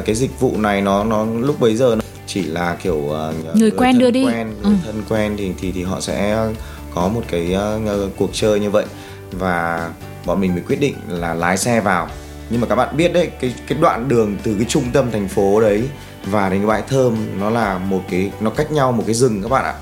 cái 0.05 0.15
dịch 0.15 0.39
vụ 0.39 0.57
này 0.57 0.81
nó 0.81 1.03
nó 1.03 1.25
lúc 1.25 1.59
bấy 1.59 1.75
giờ 1.75 1.95
nó 1.95 2.01
chỉ 2.27 2.43
là 2.43 2.75
kiểu 2.83 2.97
người, 3.43 3.53
người 3.55 3.71
quen 3.71 3.99
đưa 3.99 4.11
đi. 4.11 4.25
quen, 4.25 4.47
người 4.47 4.63
ừ. 4.63 4.71
thân 4.85 5.03
quen 5.09 5.35
thì 5.38 5.51
thì 5.61 5.71
thì 5.71 5.83
họ 5.83 6.01
sẽ 6.01 6.47
có 6.93 7.07
một 7.07 7.21
cái 7.27 7.55
uh, 7.85 8.17
cuộc 8.17 8.29
chơi 8.33 8.59
như 8.59 8.69
vậy. 8.69 8.85
Và 9.31 9.89
bọn 10.25 10.41
mình 10.41 10.53
mới 10.53 10.63
quyết 10.68 10.79
định 10.79 10.95
là 11.07 11.33
lái 11.33 11.57
xe 11.57 11.81
vào. 11.81 12.07
Nhưng 12.50 12.62
mà 12.62 12.68
các 12.68 12.75
bạn 12.75 12.97
biết 12.97 13.13
đấy, 13.13 13.31
cái 13.41 13.53
cái 13.68 13.77
đoạn 13.81 14.07
đường 14.07 14.38
từ 14.44 14.56
cái 14.56 14.65
trung 14.69 14.83
tâm 14.94 15.12
thành 15.12 15.27
phố 15.27 15.62
đấy 15.62 15.83
và 16.25 16.50
đến 16.50 16.59
cái 16.59 16.68
bãi 16.68 16.81
thơm, 16.81 17.18
nó 17.39 17.50
là 17.50 17.77
một 17.77 18.01
cái, 18.09 18.31
nó 18.39 18.50
cách 18.50 18.71
nhau 18.71 18.91
một 18.91 19.03
cái 19.06 19.15
rừng 19.15 19.41
các 19.41 19.50
bạn 19.50 19.65
ạ. 19.65 19.73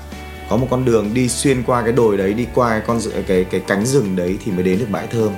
Có 0.50 0.56
một 0.56 0.66
con 0.70 0.84
đường 0.84 1.14
đi 1.14 1.28
xuyên 1.28 1.62
qua 1.62 1.82
cái 1.82 1.92
đồi 1.92 2.16
đấy, 2.16 2.34
đi 2.34 2.46
qua 2.54 2.70
cái 2.70 2.80
con 2.86 3.00
cái 3.26 3.44
cái 3.44 3.60
cánh 3.66 3.86
rừng 3.86 4.16
đấy 4.16 4.38
thì 4.44 4.52
mới 4.52 4.62
đến 4.62 4.78
được 4.78 4.86
bãi 4.90 5.06
thơm. 5.06 5.32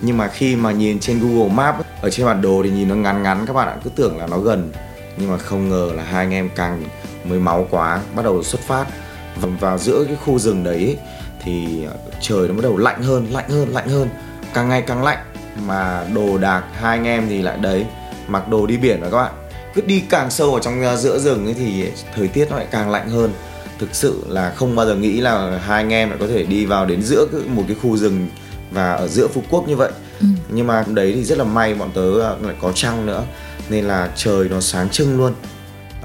Nhưng 0.00 0.16
mà 0.16 0.28
khi 0.28 0.56
mà 0.56 0.72
nhìn 0.72 0.98
trên 1.00 1.20
Google 1.20 1.54
Maps 1.54 1.86
ở 2.00 2.10
trên 2.10 2.26
bản 2.26 2.42
đồ 2.42 2.62
thì 2.64 2.70
nhìn 2.70 2.88
nó 2.88 2.94
ngắn 2.94 3.22
ngắn 3.22 3.46
các 3.46 3.52
bạn 3.52 3.68
ạ, 3.68 3.76
cứ 3.84 3.90
tưởng 3.96 4.18
là 4.18 4.26
nó 4.26 4.38
gần. 4.38 4.72
Nhưng 5.16 5.30
mà 5.30 5.38
không 5.38 5.68
ngờ 5.68 5.90
là 5.94 6.02
hai 6.02 6.24
anh 6.24 6.34
em 6.34 6.50
càng 6.56 6.84
mới 7.24 7.38
máu 7.38 7.66
quá, 7.70 8.00
bắt 8.14 8.22
đầu 8.22 8.42
xuất 8.42 8.60
phát. 8.60 8.86
Và 9.40 9.48
vào 9.60 9.78
giữa 9.78 10.04
cái 10.04 10.16
khu 10.24 10.38
rừng 10.38 10.64
đấy 10.64 10.98
thì 11.44 11.84
trời 12.20 12.48
nó 12.48 12.54
bắt 12.54 12.62
đầu 12.62 12.76
lạnh 12.76 13.02
hơn 13.02 13.26
lạnh 13.30 13.48
hơn 13.48 13.68
lạnh 13.68 13.88
hơn 13.88 14.08
càng 14.54 14.68
ngày 14.68 14.82
càng 14.82 15.02
lạnh 15.02 15.18
mà 15.66 16.04
đồ 16.14 16.38
đạc 16.38 16.64
hai 16.74 16.98
anh 16.98 17.06
em 17.06 17.26
thì 17.28 17.42
lại 17.42 17.56
đấy 17.60 17.86
mặc 18.28 18.48
đồ 18.48 18.66
đi 18.66 18.76
biển 18.76 19.00
rồi 19.00 19.10
các 19.10 19.16
bạn. 19.16 19.32
Cứ 19.74 19.82
đi 19.86 20.00
càng 20.00 20.30
sâu 20.30 20.50
vào 20.50 20.60
trong 20.60 20.96
giữa 20.96 21.18
rừng 21.18 21.44
ấy 21.44 21.54
thì 21.54 21.90
thời 22.14 22.28
tiết 22.28 22.50
nó 22.50 22.56
lại 22.56 22.66
càng 22.70 22.90
lạnh 22.90 23.10
hơn. 23.10 23.32
Thực 23.78 23.88
sự 23.92 24.24
là 24.28 24.50
không 24.50 24.76
bao 24.76 24.86
giờ 24.86 24.94
nghĩ 24.94 25.20
là 25.20 25.58
hai 25.58 25.82
anh 25.82 25.92
em 25.92 26.08
lại 26.10 26.18
có 26.20 26.26
thể 26.26 26.42
đi 26.42 26.66
vào 26.66 26.86
đến 26.86 27.02
giữa 27.02 27.26
một 27.46 27.62
cái 27.66 27.76
khu 27.82 27.96
rừng 27.96 28.28
và 28.70 28.92
ở 28.92 29.08
giữa 29.08 29.28
phú 29.28 29.42
quốc 29.50 29.68
như 29.68 29.76
vậy. 29.76 29.90
Ừ. 30.20 30.26
nhưng 30.48 30.66
mà 30.66 30.84
đấy 30.88 31.12
thì 31.14 31.24
rất 31.24 31.38
là 31.38 31.44
may 31.44 31.74
bọn 31.74 31.90
tớ 31.94 32.18
lại 32.18 32.54
có 32.60 32.72
trăng 32.72 33.06
nữa 33.06 33.22
nên 33.68 33.84
là 33.84 34.10
trời 34.16 34.48
nó 34.48 34.60
sáng 34.60 34.88
trưng 34.88 35.18
luôn 35.18 35.34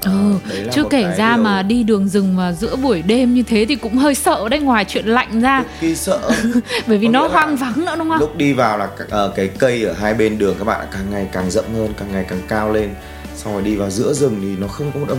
Ừ, 0.02 0.34
ờ, 0.50 0.72
chứ 0.72 0.84
kể 0.90 1.14
ra 1.18 1.36
điều... 1.36 1.44
mà 1.44 1.62
đi 1.62 1.82
đường 1.82 2.08
rừng 2.08 2.36
mà 2.36 2.52
giữa 2.52 2.76
buổi 2.76 3.02
đêm 3.02 3.34
như 3.34 3.42
thế 3.42 3.66
thì 3.68 3.76
cũng 3.76 3.96
hơi 3.96 4.14
sợ 4.14 4.48
đấy 4.48 4.60
ngoài 4.60 4.84
chuyện 4.84 5.06
lạnh 5.06 5.40
ra. 5.40 5.64
Kỳ 5.80 5.94
sợ. 5.94 6.30
Bởi 6.86 6.98
vì 6.98 7.06
Có 7.06 7.12
nó 7.12 7.28
hoang 7.28 7.56
vắng 7.56 7.84
nữa 7.84 7.94
đúng 7.98 8.08
không? 8.08 8.18
lúc 8.20 8.36
đi 8.36 8.52
vào 8.52 8.78
là 8.78 8.84
uh, 8.84 9.34
cái 9.34 9.48
cây 9.58 9.84
ở 9.84 9.92
hai 9.92 10.14
bên 10.14 10.38
đường 10.38 10.54
các 10.58 10.64
bạn 10.64 10.86
càng 10.92 11.10
ngày 11.10 11.28
càng 11.32 11.50
rộng 11.50 11.74
hơn 11.74 11.94
càng 11.98 12.12
ngày 12.12 12.26
càng 12.28 12.40
cao 12.48 12.72
lên. 12.72 12.94
Xong 13.36 13.52
rồi 13.52 13.62
đi 13.62 13.76
vào 13.76 13.90
giữa 13.90 14.12
rừng 14.12 14.38
thì 14.42 14.56
nó 14.56 14.66
không 14.68 14.92
có 14.94 15.00
một 15.00 15.08
âm 15.08 15.18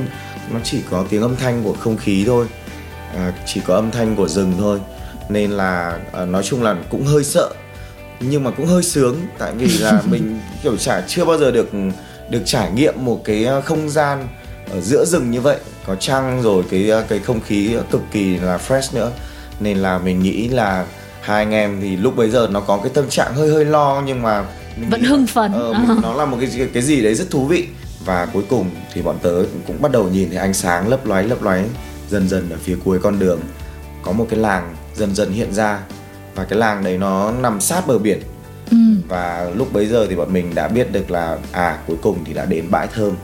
nó 0.51 0.59
chỉ 0.63 0.81
có 0.89 1.05
tiếng 1.09 1.21
âm 1.21 1.35
thanh 1.35 1.63
của 1.63 1.73
không 1.73 1.97
khí 1.97 2.23
thôi. 2.27 2.45
Uh, 3.15 3.33
chỉ 3.45 3.61
có 3.65 3.75
âm 3.75 3.91
thanh 3.91 4.15
của 4.15 4.27
rừng 4.27 4.53
thôi. 4.57 4.79
Nên 5.29 5.51
là 5.51 5.99
uh, 6.23 6.29
nói 6.29 6.43
chung 6.43 6.63
là 6.63 6.75
cũng 6.89 7.05
hơi 7.05 7.23
sợ. 7.23 7.49
Nhưng 8.19 8.43
mà 8.43 8.51
cũng 8.51 8.65
hơi 8.65 8.83
sướng 8.83 9.15
tại 9.37 9.53
vì 9.53 9.77
là 9.77 10.01
mình 10.05 10.39
kiểu 10.63 10.77
chả 10.77 11.01
chưa 11.07 11.25
bao 11.25 11.37
giờ 11.37 11.51
được 11.51 11.69
được 12.29 12.41
trải 12.45 12.71
nghiệm 12.71 12.93
một 12.97 13.21
cái 13.23 13.45
không 13.65 13.89
gian 13.89 14.27
ở 14.71 14.81
giữa 14.81 15.05
rừng 15.05 15.31
như 15.31 15.41
vậy 15.41 15.57
có 15.85 15.95
trăng 15.95 16.41
rồi 16.41 16.63
cái 16.69 16.91
cái 17.09 17.19
không 17.19 17.41
khí 17.41 17.75
cực 17.91 18.01
kỳ 18.11 18.37
là 18.37 18.59
fresh 18.67 18.95
nữa. 18.95 19.11
Nên 19.59 19.77
là 19.77 19.97
mình 19.97 20.19
nghĩ 20.23 20.47
là 20.47 20.85
hai 21.21 21.43
anh 21.43 21.51
em 21.51 21.77
thì 21.81 21.95
lúc 21.95 22.15
bấy 22.15 22.29
giờ 22.29 22.47
nó 22.51 22.59
có 22.59 22.77
cái 22.77 22.91
tâm 22.93 23.09
trạng 23.09 23.33
hơi 23.33 23.49
hơi 23.49 23.65
lo 23.65 24.03
nhưng 24.05 24.21
mà 24.21 24.45
vẫn 24.89 25.03
hưng 25.03 25.27
phấn. 25.27 25.51
uh, 25.51 25.75
uh. 25.97 26.03
nó 26.03 26.13
là 26.13 26.25
một 26.25 26.37
cái 26.39 26.69
cái 26.73 26.83
gì 26.83 27.01
đấy 27.01 27.15
rất 27.15 27.31
thú 27.31 27.45
vị. 27.45 27.67
Và 28.05 28.25
cuối 28.25 28.43
cùng 28.49 28.69
thì 28.93 29.01
bọn 29.01 29.17
tớ 29.21 29.43
cũng 29.67 29.81
bắt 29.81 29.91
đầu 29.91 30.09
nhìn 30.09 30.29
thấy 30.29 30.37
ánh 30.37 30.53
sáng 30.53 30.87
lấp 30.87 31.05
lóe 31.05 31.23
lấp 31.23 31.43
lóe 31.43 31.63
dần 32.09 32.29
dần 32.29 32.49
ở 32.49 32.57
phía 32.63 32.77
cuối 32.85 32.99
con 33.03 33.19
đường. 33.19 33.39
Có 34.03 34.11
một 34.11 34.27
cái 34.29 34.39
làng 34.39 34.75
dần 34.95 35.15
dần 35.15 35.31
hiện 35.31 35.53
ra 35.53 35.79
và 36.35 36.45
cái 36.45 36.59
làng 36.59 36.83
đấy 36.83 36.97
nó 36.97 37.31
nằm 37.31 37.61
sát 37.61 37.87
bờ 37.87 37.99
biển. 37.99 38.19
Ừ. 38.71 38.77
và 39.07 39.51
lúc 39.55 39.73
bấy 39.73 39.85
giờ 39.85 40.07
thì 40.09 40.15
bọn 40.15 40.33
mình 40.33 40.55
đã 40.55 40.67
biết 40.67 40.91
được 40.91 41.11
là 41.11 41.37
à 41.51 41.77
cuối 41.87 41.97
cùng 42.01 42.17
thì 42.25 42.33
đã 42.33 42.45
đến 42.45 42.65
bãi 42.71 42.87
thơm 42.87 43.15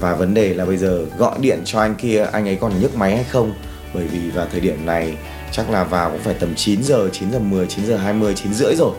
và 0.00 0.14
vấn 0.14 0.34
đề 0.34 0.54
là 0.54 0.64
bây 0.64 0.76
giờ 0.76 1.04
gọi 1.18 1.38
điện 1.40 1.60
cho 1.64 1.80
anh 1.80 1.94
kia 1.94 2.26
anh 2.32 2.48
ấy 2.48 2.56
còn 2.60 2.80
nhấc 2.80 2.96
máy 2.96 3.16
hay 3.16 3.24
không 3.24 3.52
bởi 3.94 4.06
vì 4.06 4.30
vào 4.30 4.46
thời 4.52 4.60
điểm 4.60 4.86
này 4.86 5.16
chắc 5.52 5.70
là 5.70 5.84
vào 5.84 6.10
cũng 6.10 6.20
phải 6.20 6.34
tầm 6.34 6.54
9 6.54 6.82
giờ 6.82 7.08
9 7.12 7.32
giờ 7.32 7.38
10 7.38 7.66
9 7.66 7.86
giờ 7.86 7.96
20 7.96 8.34
9 8.34 8.54
rưỡi 8.54 8.74
rồi 8.78 8.92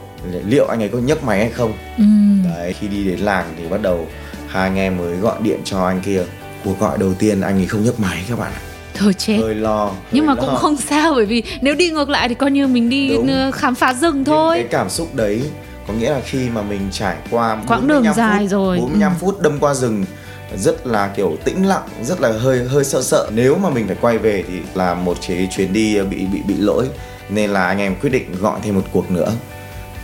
liệu 0.47 0.67
anh 0.67 0.79
ấy 0.79 0.89
có 0.89 0.99
nhấc 0.99 1.23
máy 1.23 1.39
hay 1.39 1.49
không 1.49 1.73
ừ. 1.97 2.03
đấy 2.49 2.73
khi 2.79 2.87
đi 2.87 3.03
đến 3.03 3.19
làng 3.19 3.53
thì 3.57 3.67
bắt 3.67 3.81
đầu 3.81 4.07
hai 4.47 4.63
anh 4.63 4.75
em 4.75 4.97
mới 4.97 5.15
gọi 5.15 5.37
điện 5.43 5.59
cho 5.63 5.85
anh 5.85 6.01
kia 6.01 6.23
cuộc 6.63 6.79
gọi 6.79 6.97
đầu 6.97 7.13
tiên 7.13 7.41
anh 7.41 7.57
ấy 7.57 7.65
không 7.65 7.83
nhấc 7.83 7.99
máy 7.99 8.23
các 8.29 8.39
bạn 8.39 8.51
ạ 8.55 8.61
thôi 8.93 9.13
chết 9.13 9.37
hơi 9.41 9.55
lo 9.55 9.85
hơi 9.85 9.95
nhưng 10.11 10.25
mà 10.25 10.33
lo. 10.33 10.41
cũng 10.41 10.55
không 10.55 10.77
sao 10.77 11.13
bởi 11.13 11.25
vì 11.25 11.43
nếu 11.61 11.75
đi 11.75 11.89
ngược 11.89 12.09
lại 12.09 12.29
thì 12.29 12.35
coi 12.35 12.51
như 12.51 12.67
mình 12.67 12.89
đi 12.89 13.09
Đúng. 13.09 13.51
khám 13.51 13.75
phá 13.75 13.93
rừng 13.93 14.23
thôi 14.23 14.57
cái 14.57 14.67
cảm 14.71 14.89
xúc 14.89 15.15
đấy 15.15 15.41
có 15.87 15.93
nghĩa 15.93 16.09
là 16.09 16.21
khi 16.25 16.49
mà 16.49 16.61
mình 16.61 16.81
trải 16.91 17.15
qua 17.31 17.57
quãng 17.67 17.87
đường 17.87 18.05
dài 18.15 18.39
phút, 18.39 18.49
rồi 18.49 18.77
45 18.77 19.11
ừ. 19.11 19.15
phút 19.19 19.41
đâm 19.41 19.59
qua 19.59 19.73
rừng 19.73 20.05
rất 20.55 20.87
là 20.87 21.07
kiểu 21.15 21.37
tĩnh 21.43 21.67
lặng 21.67 21.87
rất 22.03 22.21
là 22.21 22.31
hơi 22.31 22.67
hơi 22.67 22.83
sợ 22.83 23.01
sợ. 23.01 23.29
Nếu 23.33 23.57
mà 23.57 23.69
mình 23.69 23.87
phải 23.87 23.97
quay 24.01 24.17
về 24.17 24.43
thì 24.47 24.59
là 24.73 24.93
một 24.93 25.17
cái 25.27 25.47
chuyến 25.51 25.73
đi 25.73 26.01
bị 26.01 26.25
bị 26.25 26.41
bị 26.47 26.55
lỗi. 26.57 26.87
Nên 27.29 27.49
là 27.49 27.67
anh 27.67 27.77
em 27.77 27.95
quyết 28.01 28.09
định 28.09 28.35
gọi 28.39 28.59
thêm 28.63 28.75
một 28.75 28.83
cuộc 28.91 29.11
nữa. 29.11 29.31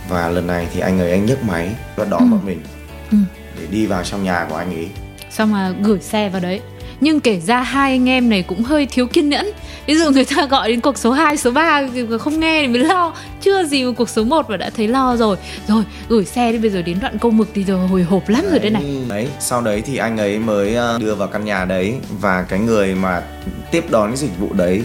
Và 0.08 0.28
lần 0.28 0.46
này 0.46 0.66
thì 0.74 0.80
anh 0.80 0.98
ấy 0.98 1.10
anh 1.10 1.26
nhấc 1.26 1.44
máy 1.44 1.70
và 1.96 2.04
đón 2.04 2.20
ừ. 2.20 2.26
bọn 2.30 2.46
mình. 2.46 2.62
Ừ. 3.10 3.18
để 3.60 3.66
đi 3.70 3.86
vào 3.86 4.04
trong 4.04 4.24
nhà 4.24 4.46
của 4.50 4.56
anh 4.56 4.74
ấy. 4.74 4.88
Xong 5.30 5.52
mà 5.52 5.72
gửi 5.82 6.00
xe 6.00 6.28
vào 6.28 6.40
đấy 6.40 6.60
nhưng 7.00 7.20
kể 7.20 7.40
ra 7.40 7.60
hai 7.60 7.90
anh 7.90 8.08
em 8.08 8.28
này 8.28 8.42
cũng 8.42 8.62
hơi 8.62 8.86
thiếu 8.86 9.06
kiên 9.06 9.28
nhẫn. 9.28 9.50
Ví 9.86 9.94
dụ 9.94 10.10
người 10.10 10.24
ta 10.24 10.46
gọi 10.46 10.68
đến 10.68 10.80
cuộc 10.80 10.98
số 10.98 11.12
2, 11.12 11.36
số 11.36 11.50
3 11.50 11.82
không 12.20 12.40
nghe 12.40 12.62
thì 12.62 12.68
mới 12.68 12.78
lo. 12.78 13.14
Chưa 13.40 13.64
gì 13.64 13.84
mà 13.84 13.92
cuộc 13.96 14.08
số 14.08 14.24
1 14.24 14.50
mà 14.50 14.56
đã 14.56 14.70
thấy 14.70 14.88
lo 14.88 15.16
rồi. 15.16 15.36
Rồi 15.68 15.84
gửi 16.08 16.24
xe 16.24 16.52
đi 16.52 16.58
bây 16.58 16.70
giờ 16.70 16.82
đến 16.82 16.98
đoạn 17.00 17.18
câu 17.18 17.30
mực 17.30 17.48
thì 17.54 17.64
rồi 17.64 17.88
hồi 17.88 18.02
hộp 18.02 18.28
lắm 18.28 18.42
đấy, 18.42 18.50
rồi 18.50 18.58
đây 18.58 18.70
này. 18.70 18.82
Đấy 19.08 19.28
sau 19.40 19.60
đấy 19.60 19.82
thì 19.86 19.96
anh 19.96 20.18
ấy 20.18 20.38
mới 20.38 20.74
ờ, 20.74 20.98
đưa 21.00 21.14
vào 21.14 21.28
căn 21.28 21.44
nhà 21.44 21.64
đấy. 21.64 21.94
Và 22.20 22.42
cái 22.42 22.58
người 22.58 22.94
mà 22.94 23.22
tiếp 23.70 23.84
đón 23.90 24.08
cái 24.08 24.16
dịch 24.16 24.38
vụ 24.38 24.52
đấy 24.52 24.82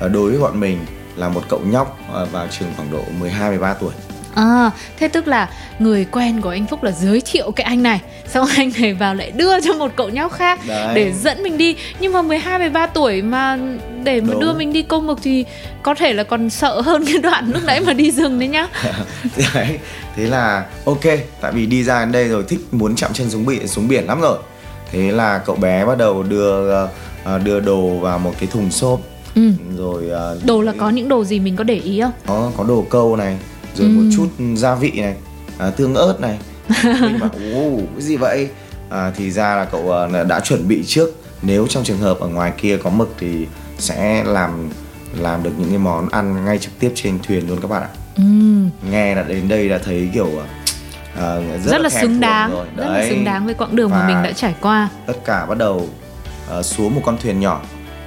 ờ, 0.00 0.08
đối 0.08 0.30
với 0.30 0.40
bọn 0.40 0.60
mình 0.60 0.78
là 1.16 1.28
một 1.28 1.42
cậu 1.48 1.60
nhóc 1.64 1.98
ờ, 2.12 2.26
vào 2.32 2.46
trường 2.50 2.68
khoảng 2.76 2.90
độ 2.92 3.02
12 3.20 3.50
13 3.50 3.74
tuổi. 3.74 3.92
À, 4.34 4.70
thế 4.98 5.08
tức 5.08 5.28
là 5.28 5.48
người 5.78 6.04
quen 6.04 6.40
của 6.40 6.50
anh 6.50 6.66
Phúc 6.66 6.82
là 6.82 6.90
giới 6.90 7.22
thiệu 7.24 7.50
cái 7.50 7.64
anh 7.64 7.82
này 7.82 8.00
Xong 8.26 8.46
anh 8.56 8.70
này 8.80 8.94
vào 8.94 9.14
lại 9.14 9.30
đưa 9.30 9.60
cho 9.60 9.74
một 9.74 9.92
cậu 9.96 10.08
nhóc 10.08 10.32
khác 10.32 10.60
Đấy. 10.66 10.94
Để 10.94 11.12
dẫn 11.12 11.42
mình 11.42 11.58
đi 11.58 11.76
Nhưng 12.00 12.12
mà 12.12 12.22
12, 12.22 12.58
13 12.58 12.86
tuổi 12.86 13.22
mà 13.22 13.58
để 14.04 14.20
mà 14.20 14.32
Đúng. 14.32 14.40
đưa 14.40 14.52
mình 14.52 14.72
đi 14.72 14.82
câu 14.82 15.00
mực 15.00 15.18
thì 15.22 15.44
Có 15.82 15.94
thể 15.94 16.12
là 16.12 16.22
còn 16.22 16.50
sợ 16.50 16.80
hơn 16.80 17.04
cái 17.06 17.18
đoạn 17.18 17.52
lúc 17.52 17.62
nãy 17.64 17.80
mà 17.80 17.92
đi 17.92 18.10
rừng 18.10 18.38
đấy 18.38 18.48
nhá 18.48 18.68
Đấy, 19.54 19.78
thế 20.16 20.26
là 20.26 20.66
ok 20.84 21.04
Tại 21.40 21.52
vì 21.52 21.66
đi 21.66 21.84
ra 21.84 22.00
đến 22.00 22.12
đây 22.12 22.28
rồi 22.28 22.44
thích 22.48 22.60
muốn 22.72 22.96
chạm 22.96 23.12
chân 23.12 23.30
xuống 23.30 23.46
biển, 23.46 23.68
xuống 23.68 23.88
biển 23.88 24.06
lắm 24.06 24.20
rồi 24.20 24.38
Thế 24.92 25.12
là 25.12 25.38
cậu 25.38 25.56
bé 25.56 25.84
bắt 25.84 25.98
đầu 25.98 26.22
đưa 26.22 26.72
ờ, 27.24 27.38
đưa 27.38 27.60
đồ 27.60 27.88
vào 27.88 28.18
một 28.18 28.32
cái 28.38 28.48
thùng 28.52 28.70
xốp 28.70 29.00
ừ. 29.34 29.50
rồi 29.76 30.04
uh, 30.36 30.46
đồ 30.46 30.62
là 30.62 30.72
có 30.78 30.90
những 30.90 31.08
đồ 31.08 31.24
gì 31.24 31.40
mình 31.40 31.56
có 31.56 31.64
để 31.64 31.74
ý 31.74 32.00
không 32.00 32.12
có 32.26 32.52
có 32.56 32.64
đồ 32.64 32.86
câu 32.90 33.16
này 33.16 33.38
rồi 33.74 33.88
ừ. 33.88 33.92
một 33.92 34.10
chút 34.16 34.28
gia 34.56 34.74
vị 34.74 34.90
này 34.90 35.14
à, 35.58 35.70
tương 35.70 35.94
ớt 35.94 36.20
này 36.20 36.38
mình 36.84 37.20
bảo 37.20 37.30
ồ 37.54 37.76
cái 37.94 38.02
gì 38.02 38.16
vậy 38.16 38.48
à, 38.90 39.12
thì 39.16 39.30
ra 39.30 39.56
là 39.56 39.64
cậu 39.64 39.92
à, 39.92 40.24
đã 40.24 40.40
chuẩn 40.40 40.68
bị 40.68 40.84
trước 40.86 41.10
nếu 41.42 41.66
trong 41.66 41.84
trường 41.84 41.98
hợp 41.98 42.20
ở 42.20 42.28
ngoài 42.28 42.52
kia 42.56 42.76
có 42.76 42.90
mực 42.90 43.14
thì 43.18 43.46
sẽ 43.78 44.24
làm 44.24 44.68
làm 45.20 45.42
được 45.42 45.50
những 45.58 45.68
cái 45.68 45.78
món 45.78 46.08
ăn 46.08 46.44
ngay 46.44 46.58
trực 46.58 46.78
tiếp 46.78 46.92
trên 46.94 47.18
thuyền 47.22 47.48
luôn 47.48 47.60
các 47.60 47.70
bạn 47.70 47.82
ạ 47.82 47.88
ừ. 48.16 48.22
nghe 48.90 49.14
là 49.14 49.22
đến 49.22 49.48
đây 49.48 49.68
đã 49.68 49.78
thấy 49.84 50.10
kiểu 50.14 50.28
à, 51.16 51.34
rất, 51.64 51.70
rất 51.70 51.80
là 51.80 51.88
xứng 51.88 52.20
đáng 52.20 52.50
rồi. 52.50 52.66
rất 52.76 52.86
là 52.86 52.94
Đấy. 52.94 53.08
xứng 53.08 53.24
đáng 53.24 53.44
với 53.44 53.54
quãng 53.54 53.76
đường 53.76 53.90
mà 53.90 54.00
Và 54.00 54.06
mình 54.06 54.22
đã 54.22 54.32
trải 54.32 54.54
qua 54.60 54.88
tất 55.06 55.24
cả 55.24 55.46
bắt 55.46 55.58
đầu 55.58 55.88
ờ, 56.48 56.62
xuống 56.62 56.94
một 56.94 57.00
con 57.04 57.16
thuyền 57.22 57.40
nhỏ 57.40 57.60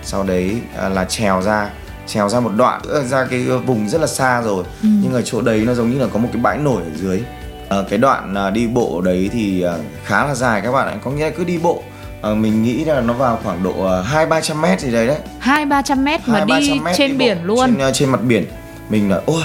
sau 0.03 0.23
đấy 0.23 0.55
à, 0.77 0.89
là 0.89 1.05
trèo 1.05 1.41
ra 1.41 1.69
trèo 2.07 2.29
ra 2.29 2.39
một 2.39 2.51
đoạn 2.57 2.81
ra 3.05 3.25
cái 3.29 3.39
vùng 3.65 3.89
rất 3.89 4.01
là 4.01 4.07
xa 4.07 4.41
rồi. 4.41 4.63
Ừ. 4.83 4.89
nhưng 5.03 5.13
ở 5.13 5.21
chỗ 5.21 5.41
đấy 5.41 5.63
nó 5.67 5.73
giống 5.73 5.89
như 5.91 5.99
là 5.99 6.07
có 6.13 6.19
một 6.19 6.29
cái 6.33 6.41
bãi 6.41 6.57
nổi 6.57 6.81
ở 6.83 6.89
dưới. 6.95 7.23
Ờ, 7.69 7.85
cái 7.89 7.99
đoạn 7.99 8.35
à, 8.35 8.49
đi 8.49 8.67
bộ 8.67 9.01
đấy 9.01 9.29
thì 9.33 9.61
à, 9.61 9.73
khá 10.03 10.27
là 10.27 10.35
dài 10.35 10.61
các 10.61 10.71
bạn 10.71 10.87
ạ. 10.87 10.95
Có 11.03 11.11
nghĩa 11.11 11.23
là 11.25 11.31
cứ 11.37 11.43
đi 11.43 11.57
bộ 11.57 11.83
Ờ, 12.25 12.35
mình 12.35 12.63
nghĩ 12.63 12.85
là 12.85 13.01
nó 13.01 13.13
vào 13.13 13.39
khoảng 13.43 13.63
độ 13.63 13.85
à, 13.85 14.01
hai 14.01 14.25
ba 14.25 14.41
trăm 14.41 14.61
mét 14.61 14.79
gì 14.81 14.91
đấy 14.91 15.07
đấy. 15.07 15.17
Hai 15.39 15.65
ba 15.65 15.81
trăm 15.81 16.03
mét 16.03 16.27
mà 16.27 16.33
Hai, 16.37 16.45
ba 16.45 16.59
đi 16.59 16.67
trăm 16.69 16.83
mét 16.83 16.95
trên 16.97 17.11
đi 17.11 17.17
biển 17.17 17.37
luôn. 17.43 17.65
trên, 17.65 17.77
à, 17.79 17.91
trên 17.91 18.09
mặt 18.09 18.21
biển. 18.23 18.45
Mình 18.89 19.09
là 19.09 19.21
ôi 19.25 19.41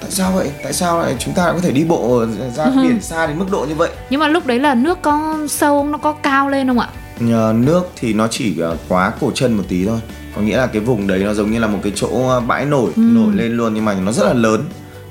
tại 0.00 0.10
sao 0.10 0.32
vậy? 0.32 0.50
Tại 0.62 0.72
sao 0.72 1.02
lại 1.02 1.16
chúng 1.18 1.34
ta 1.34 1.44
lại 1.44 1.52
có 1.54 1.60
thể 1.60 1.70
đi 1.72 1.84
bộ 1.84 2.24
ra 2.54 2.64
biển 2.82 3.00
xa 3.00 3.26
đến 3.26 3.38
mức 3.38 3.46
độ 3.50 3.66
như 3.68 3.74
vậy? 3.74 3.90
Nhưng 4.10 4.20
mà 4.20 4.28
lúc 4.28 4.46
đấy 4.46 4.58
là 4.58 4.74
nước 4.74 5.02
có 5.02 5.38
sâu 5.48 5.84
nó 5.84 5.98
có 5.98 6.12
cao 6.12 6.48
lên 6.48 6.68
không 6.68 6.78
ạ 6.78 6.88
nước 7.20 7.82
thì 7.96 8.12
nó 8.12 8.28
chỉ 8.28 8.58
ờ, 8.60 8.76
quá 8.88 9.12
cổ 9.20 9.30
chân 9.34 9.52
một 9.52 9.62
tí 9.68 9.86
thôi. 9.86 10.00
Có 10.36 10.42
nghĩa 10.42 10.56
là 10.56 10.66
cái 10.66 10.80
vùng 10.80 11.06
đấy 11.06 11.18
nó 11.18 11.34
giống 11.34 11.50
như 11.50 11.58
là 11.58 11.66
một 11.66 11.78
cái 11.82 11.92
chỗ 11.96 12.28
ờ, 12.28 12.40
bãi 12.40 12.64
nổi 12.64 12.90
Ừ. 12.96 13.02
nổi 13.02 13.34
lên 13.34 13.52
luôn 13.56 13.74
nhưng 13.74 13.84
mà 13.84 13.94
nó 13.94 14.12
rất 14.12 14.26
là 14.26 14.32
lớn. 14.32 14.64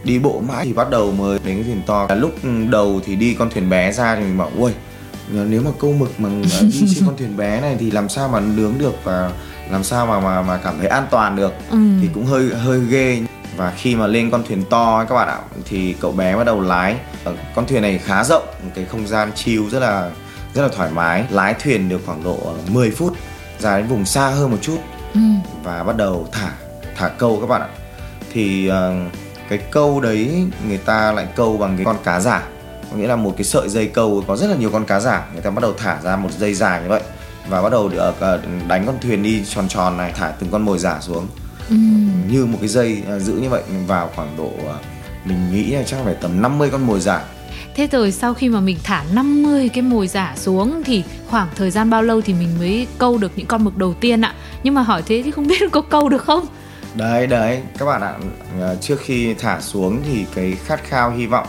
Đi 0.04 0.20
bộ 0.20 0.42
mãi 0.48 0.66
thì 0.66 0.74
bắt 0.74 0.90
đầu 0.90 1.12
mới 1.12 1.40
đến 1.46 1.56
cái 1.56 1.64
thuyền 1.64 1.82
to. 1.88 2.08
Lúc 2.16 2.36
đầu 2.70 3.02
thì 3.06 3.16
đi 3.16 3.34
con 3.34 3.50
thuyền 3.50 3.70
bé 3.70 3.92
ra 3.92 4.16
thì 4.16 4.22
mình 4.22 4.38
bảo 4.38 4.52
ui 4.58 4.72
nếu 5.32 5.62
mà 5.62 5.72
câu 5.80 5.94
mực 5.94 6.20
mà 6.20 6.30
ờ, 6.60 6.62
đi 6.62 6.86
trên 6.96 7.06
con 7.06 7.18
thuyền 7.18 7.38
bé 7.38 7.62
này 7.62 7.76
thì 7.80 7.92
làm 7.92 8.10
sao 8.10 8.28
mà 8.28 8.40
nướng 8.40 8.74
được 8.80 8.94
và 9.04 9.32
làm 9.72 9.84
sao 9.84 10.06
mà 10.06 10.20
mà 10.20 10.42
mà 10.42 10.58
cảm 10.58 10.76
thấy 10.80 10.88
an 10.88 11.04
toàn 11.12 11.36
được? 11.36 11.54
Ừ. 11.72 11.78
thì 12.02 12.10
cũng 12.14 12.26
hơi 12.26 12.50
hơi 12.50 12.80
ghê. 12.90 13.22
Và 13.58 13.74
khi 13.78 13.96
mà 13.96 14.08
lên 14.08 14.32
con 14.32 14.44
thuyền 14.48 14.64
to 14.70 14.98
ấy 14.98 15.06
các 15.10 15.16
bạn 15.16 15.28
ạ 15.28 15.38
thì 15.66 15.94
cậu 16.02 16.12
bé 16.12 16.36
bắt 16.36 16.44
đầu 16.44 16.62
lái. 16.62 16.96
Con 17.56 17.66
thuyền 17.68 17.82
này 17.82 17.98
khá 17.98 18.24
rộng 18.24 18.44
cái 18.76 18.86
không 18.86 19.08
gian 19.08 19.32
chill 19.36 19.70
rất 19.70 19.80
là 19.80 20.10
rất 20.56 20.62
là 20.62 20.68
thoải 20.76 20.92
mái 20.92 21.26
lái 21.30 21.54
thuyền 21.54 21.90
được 21.90 22.02
khoảng 22.06 22.24
độ 22.24 22.38
ờ, 22.46 22.54
10 22.72 22.92
phút 22.92 23.14
ra 23.60 23.78
đến 23.78 23.88
vùng 23.88 24.06
xa 24.06 24.28
hơn 24.30 24.52
một 24.52 24.58
chút 24.62 24.78
Ừ. 25.14 25.22
và 25.64 25.84
bắt 25.84 25.98
đầu 25.98 26.28
thả 26.32 26.52
thả 26.98 27.08
câu 27.10 27.38
các 27.42 27.48
bạn 27.48 27.62
ạ 27.62 27.68
thì 28.34 28.68
ờ, 28.68 28.94
cái 29.50 29.58
câu 29.72 30.00
đấy 30.02 30.46
người 30.68 30.78
ta 30.78 31.12
lại 31.12 31.28
câu 31.36 31.58
bằng 31.58 31.76
cái 31.78 31.86
con 31.86 31.98
cá 32.04 32.20
giả 32.20 32.44
có 32.92 32.98
nghĩa 32.98 33.08
là 33.08 33.16
một 33.16 33.34
cái 33.38 33.44
sợi 33.44 33.70
dây 33.70 33.88
câu 33.88 34.24
có 34.28 34.36
rất 34.36 34.48
là 34.50 34.56
nhiều 34.56 34.70
con 34.70 34.86
cá 34.86 35.00
giả 35.00 35.26
người 35.34 35.42
ta 35.42 35.50
bắt 35.50 35.62
đầu 35.62 35.74
thả 35.78 35.98
ra 36.04 36.16
một 36.16 36.30
dây 36.38 36.54
dài 36.54 36.82
như 36.82 36.90
vậy 36.90 37.02
và 37.50 37.62
bắt 37.62 37.72
đầu 37.72 37.90
ờ, 37.98 38.14
ờ, 38.20 38.40
đánh 38.68 38.86
con 38.86 38.96
thuyền 39.02 39.24
đi 39.24 39.46
tròn 39.46 39.68
tròn 39.68 39.98
này 39.98 40.12
thả 40.16 40.32
từng 40.40 40.50
con 40.52 40.62
mồi 40.66 40.80
giả 40.80 40.98
xuống 41.02 41.28
Ừ. 41.70 41.76
như 42.30 42.46
một 42.46 42.58
cái 42.62 42.68
dây 42.70 43.02
ờ, 43.08 43.20
giữ 43.20 43.34
như 43.34 43.50
vậy 43.50 43.64
vào 43.88 44.10
khoảng 44.16 44.38
độ 44.38 44.52
mình 45.26 45.52
nghĩ 45.54 45.72
là 45.72 45.84
chắc 45.84 45.98
phải 46.04 46.16
tầm 46.22 46.42
50 46.42 46.70
con 46.72 46.88
mồi 46.88 47.00
giả 47.00 47.24
Thế 47.76 47.88
rồi 47.92 48.12
sau 48.12 48.34
khi 48.34 48.50
mà 48.50 48.60
mình 48.60 48.78
thả 48.84 49.04
50 49.14 49.70
cái 49.70 49.82
mồi 49.82 50.08
giả 50.08 50.34
xuống 50.38 50.84
thì 50.86 51.04
khoảng 51.30 51.48
thời 51.56 51.72
gian 51.72 51.90
bao 51.90 52.04
lâu 52.04 52.22
thì 52.22 52.34
mình 52.34 52.50
mới 52.60 52.88
câu 52.98 53.18
được 53.18 53.32
những 53.36 53.46
con 53.48 53.64
mực 53.64 53.78
đầu 53.78 53.94
tiên 53.94 54.22
ạ? 54.22 54.34
Nhưng 54.64 54.74
mà 54.74 54.82
hỏi 54.82 55.04
thế 55.06 55.22
thì 55.26 55.32
không 55.32 55.48
biết 55.48 55.62
có 55.72 55.82
câu 55.82 56.10
được 56.10 56.24
không? 56.24 56.46
đấy 56.96 57.28
đấy 57.28 57.62
các 57.78 57.86
bạn 57.86 58.02
ạ 58.02 58.14
ờ, 58.60 58.76
trước 58.82 59.00
khi 59.00 59.34
thả 59.34 59.62
xuống 59.62 60.02
thì 60.06 60.26
cái 60.36 60.54
khát 60.66 60.84
khao 60.84 61.12
hy 61.12 61.26
vọng 61.26 61.48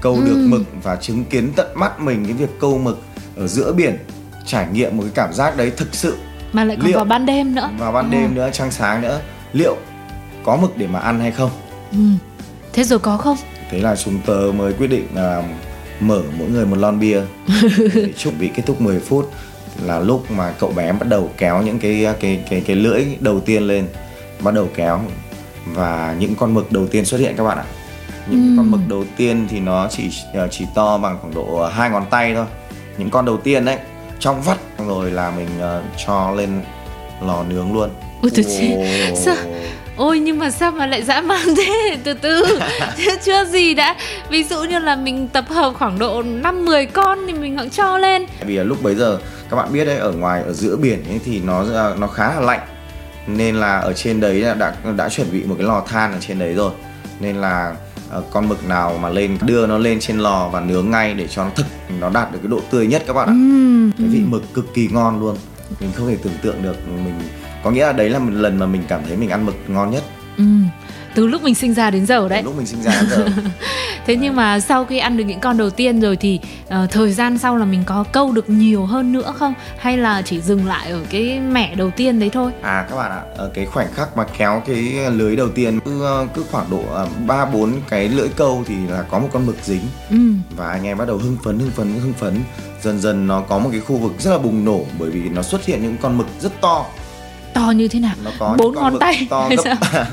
câu 0.00 0.20
được 0.26 0.34
Ừm. 0.34 0.50
mực 0.50 0.62
và 0.82 0.96
chứng 0.96 1.24
kiến 1.24 1.52
tận 1.56 1.66
mắt 1.74 2.00
mình 2.00 2.24
cái 2.24 2.32
việc 2.32 2.48
câu 2.60 2.78
mực 2.78 2.98
ở 3.36 3.46
giữa 3.46 3.72
biển 3.72 3.98
trải 4.46 4.66
nghiệm 4.72 4.96
một 4.96 5.02
cái 5.02 5.12
cảm 5.14 5.32
giác 5.34 5.56
đấy 5.56 5.72
thực 5.76 5.94
sự 5.94 6.16
Mà 6.52 6.64
lại 6.64 6.76
còn 6.76 6.86
Liệu- 6.86 6.96
vào 6.96 7.04
ban 7.04 7.26
đêm 7.26 7.54
nữa. 7.54 7.70
vào 7.78 7.92
ban 7.92 8.10
đêm 8.10 8.34
nữa 8.34 8.50
trăng 8.52 8.70
sáng 8.70 9.02
nữa 9.02 9.20
liệu 9.52 9.76
có 10.44 10.56
mực 10.56 10.76
để 10.76 10.86
mà 10.86 10.98
ăn 10.98 11.20
hay 11.20 11.30
không 11.30 11.50
Ừ. 11.92 11.98
Thế 12.72 12.84
rồi 12.84 12.98
có 12.98 13.16
không? 13.16 13.36
thế 13.70 13.78
là 13.78 13.96
chúng 13.96 14.18
tớ 14.26 14.38
mới 14.56 14.72
quyết 14.72 14.86
định 14.86 15.06
là 15.14 15.42
mở 16.00 16.22
mỗi 16.38 16.48
người 16.48 16.66
một 16.66 16.78
lon 16.78 17.00
bia 17.00 17.20
để 17.94 18.12
chuẩn 18.18 18.38
bị 18.38 18.48
kết 18.54 18.62
thúc 18.66 18.80
10 18.80 19.00
phút 19.00 19.30
là 19.82 19.98
lúc 19.98 20.30
mà 20.30 20.52
cậu 20.58 20.72
bé 20.72 20.92
bắt 20.92 21.08
đầu 21.08 21.30
kéo 21.36 21.62
những 21.62 21.78
cái 21.78 22.06
cái 22.20 22.40
cái 22.50 22.60
cái 22.66 22.76
lưỡi 22.76 23.04
đầu 23.20 23.40
tiên 23.40 23.62
lên 23.62 23.86
bắt 24.40 24.54
đầu 24.54 24.68
kéo 24.74 25.00
và 25.66 26.16
những 26.20 26.34
con 26.34 26.54
mực 26.54 26.72
đầu 26.72 26.86
tiên 26.86 27.04
xuất 27.04 27.20
hiện 27.20 27.34
các 27.36 27.44
bạn 27.44 27.58
ạ 27.58 27.64
những 28.30 28.40
cái 28.48 28.54
con 28.56 28.70
mực 28.70 28.80
đầu 28.88 29.04
tiên 29.16 29.46
thì 29.50 29.60
nó 29.60 29.88
chỉ 29.90 30.10
ờ, 30.34 30.48
chỉ 30.50 30.64
to 30.74 30.98
bằng 30.98 31.18
khoảng 31.20 31.34
độ 31.34 31.66
hai 31.66 31.90
ngón 31.90 32.04
tay 32.10 32.34
thôi 32.34 32.46
những 32.98 33.10
con 33.10 33.24
đầu 33.24 33.36
tiên 33.36 33.64
đấy 33.64 33.78
trong 34.18 34.42
vắt 34.42 34.58
rồi 34.86 35.10
là 35.10 35.30
mình 35.30 35.48
ờ, 35.60 35.82
cho 36.06 36.30
lên 36.30 36.60
lò 37.26 37.44
nướng 37.48 37.72
luôn 37.72 37.90
Ôi. 38.22 38.30
Ồ. 39.10 39.16
Sao? 39.16 39.36
Ôi 39.98 40.18
nhưng 40.18 40.38
mà 40.38 40.50
sao 40.50 40.70
mà 40.70 40.86
lại 40.86 41.02
dã 41.02 41.20
man 41.20 41.54
thế? 41.56 41.96
Từ 42.04 42.14
từ. 42.14 42.44
Chưa- 42.98 43.16
Chưa 43.24 43.44
gì 43.44 43.74
đã. 43.74 43.96
Ví 44.30 44.44
dụ 44.44 44.64
như 44.64 44.78
là 44.78 44.96
mình 44.96 45.28
tập 45.28 45.44
hợp 45.48 45.72
khoảng 45.78 45.98
độ 45.98 46.22
5 46.22 46.64
10 46.64 46.86
con 46.86 47.18
thì 47.26 47.32
mình 47.32 47.56
cũng 47.58 47.70
cho 47.70 47.98
lên. 47.98 48.26
Vì 48.46 48.56
là 48.56 48.62
lúc 48.64 48.82
bấy 48.82 48.94
giờ 48.94 49.18
các 49.50 49.56
bạn 49.56 49.72
biết 49.72 49.84
đấy 49.84 49.96
ở 49.98 50.12
ngoài 50.12 50.42
ở 50.42 50.52
giữa 50.52 50.76
biển 50.76 51.04
ấy 51.08 51.20
thì 51.24 51.40
nó 51.44 51.64
nó 51.98 52.06
khá 52.06 52.34
là 52.34 52.40
lạnh 52.40 52.60
nên 53.26 53.54
là 53.56 53.78
ở 53.78 53.92
trên 53.92 54.20
đấy 54.20 54.34
là 54.40 54.54
đã 54.54 54.74
đã 54.96 55.08
chuẩn 55.08 55.26
bị 55.32 55.42
một 55.44 55.54
cái 55.58 55.66
lò 55.66 55.82
than 55.88 56.12
ở 56.12 56.18
trên 56.20 56.38
đấy 56.38 56.54
rồi 56.54 56.72
nên 57.20 57.36
là 57.36 57.74
ờ, 58.10 58.22
con 58.30 58.48
mực 58.48 58.68
nào 58.68 58.98
mà 59.02 59.08
lên 59.08 59.38
đưa 59.42 59.66
nó 59.66 59.78
lên 59.78 60.00
trên 60.00 60.18
lò 60.18 60.48
và 60.52 60.60
nướng 60.60 60.90
ngay 60.90 61.14
để 61.14 61.26
cho 61.28 61.44
nó 61.44 61.50
thực 61.54 61.66
nó 62.00 62.10
đạt 62.10 62.32
được 62.32 62.38
cái 62.42 62.48
độ 62.50 62.60
tươi 62.70 62.86
nhất 62.86 63.02
các 63.06 63.12
bạn 63.12 63.28
ạ 63.28 63.32
Ừm. 63.32 63.90
cái 63.98 64.06
vị 64.08 64.20
mực 64.26 64.54
cực 64.54 64.74
kỳ 64.74 64.88
ngon 64.92 65.20
luôn 65.20 65.36
mình 65.80 65.90
không 65.94 66.08
thể 66.08 66.16
tưởng 66.22 66.32
tượng 66.42 66.62
được 66.62 66.76
mình 67.04 67.20
có 67.64 67.70
nghĩa 67.70 67.86
là 67.86 67.92
đấy 67.92 68.10
là 68.10 68.18
một 68.18 68.30
lần 68.32 68.58
mà 68.58 68.66
mình 68.66 68.82
cảm 68.88 69.00
thấy 69.08 69.16
mình 69.16 69.30
ăn 69.30 69.46
mực 69.46 69.54
ngon 69.68 69.90
nhất 69.90 70.02
Ừ. 70.36 70.44
Từ 71.14 71.26
lúc 71.26 71.42
mình 71.42 71.54
sinh 71.54 71.74
ra 71.74 71.90
đến 71.90 72.06
giờ 72.06 72.28
đấy. 72.28 72.42
lúc 72.42 72.56
mình 72.56 72.66
sinh 72.66 72.82
ra 72.82 72.92
đến 73.00 73.10
giờ 73.10 73.26
Thế 74.06 74.16
nhưng 74.16 74.36
mà 74.36 74.60
sau 74.60 74.84
khi 74.84 74.98
ăn 74.98 75.16
được 75.16 75.24
những 75.24 75.40
con 75.40 75.56
đầu 75.56 75.70
tiên 75.70 76.00
rồi 76.00 76.16
thì 76.16 76.40
ờ, 76.68 76.86
thời 76.90 77.12
gian 77.12 77.38
sau 77.38 77.56
là 77.56 77.64
mình 77.64 77.82
có 77.86 78.04
câu 78.12 78.32
được 78.32 78.50
nhiều 78.50 78.86
hơn 78.86 79.12
nữa 79.12 79.32
không? 79.38 79.54
Hay 79.78 79.96
là 79.98 80.22
chỉ 80.22 80.40
dừng 80.40 80.66
lại 80.66 80.90
ở 80.90 81.00
cái 81.10 81.40
mẻ 81.40 81.74
đầu 81.74 81.90
tiên 81.96 82.20
đấy 82.20 82.30
thôi? 82.32 82.52
À 82.62 82.86
các 82.90 82.96
bạn 82.96 83.10
ạ, 83.10 83.22
ở 83.36 83.50
cái 83.54 83.66
khoảnh 83.66 83.86
khắc 83.94 84.16
mà 84.16 84.24
kéo 84.38 84.62
cái 84.66 84.76
lưới 85.10 85.36
đầu 85.36 85.48
tiên 85.48 85.80
cứ 85.84 86.04
cứ 86.34 86.44
khoảng 86.50 86.66
độ 86.70 86.82
ờ, 86.92 87.08
ba 87.26 87.44
bốn 87.44 87.72
cái 87.88 88.08
lưỡi 88.08 88.28
câu 88.36 88.64
thì 88.66 88.74
là 88.88 89.02
có 89.02 89.18
một 89.18 89.28
con 89.32 89.46
mực 89.46 89.56
dính 89.64 89.82
Ừ. 90.10 90.16
và 90.56 90.68
anh 90.70 90.84
em 90.84 90.98
bắt 90.98 91.08
đầu 91.08 91.18
hưng 91.18 91.36
phấn 91.44 91.58
hưng 91.58 91.70
phấn 91.70 91.94
hưng 92.02 92.12
phấn 92.12 92.40
dần 92.82 93.00
dần 93.00 93.26
nó 93.26 93.40
có 93.40 93.58
một 93.58 93.68
cái 93.72 93.80
khu 93.80 93.96
vực 93.96 94.12
rất 94.18 94.30
là 94.30 94.38
bùng 94.38 94.64
nổ 94.64 94.84
bởi 94.98 95.10
vì 95.10 95.20
nó 95.28 95.42
xuất 95.42 95.64
hiện 95.64 95.82
những 95.82 95.96
con 96.02 96.18
mực 96.18 96.26
rất 96.40 96.60
to 96.60 96.86
To 97.54 97.70
như 97.70 97.88
thế 97.88 98.00
nào? 98.00 98.14
nó 98.24 98.30
có 98.38 98.54
Bốn 98.58 98.74
ngón 98.74 98.98
tay 98.98 99.26
to 99.30 99.50
gấp 99.56 99.74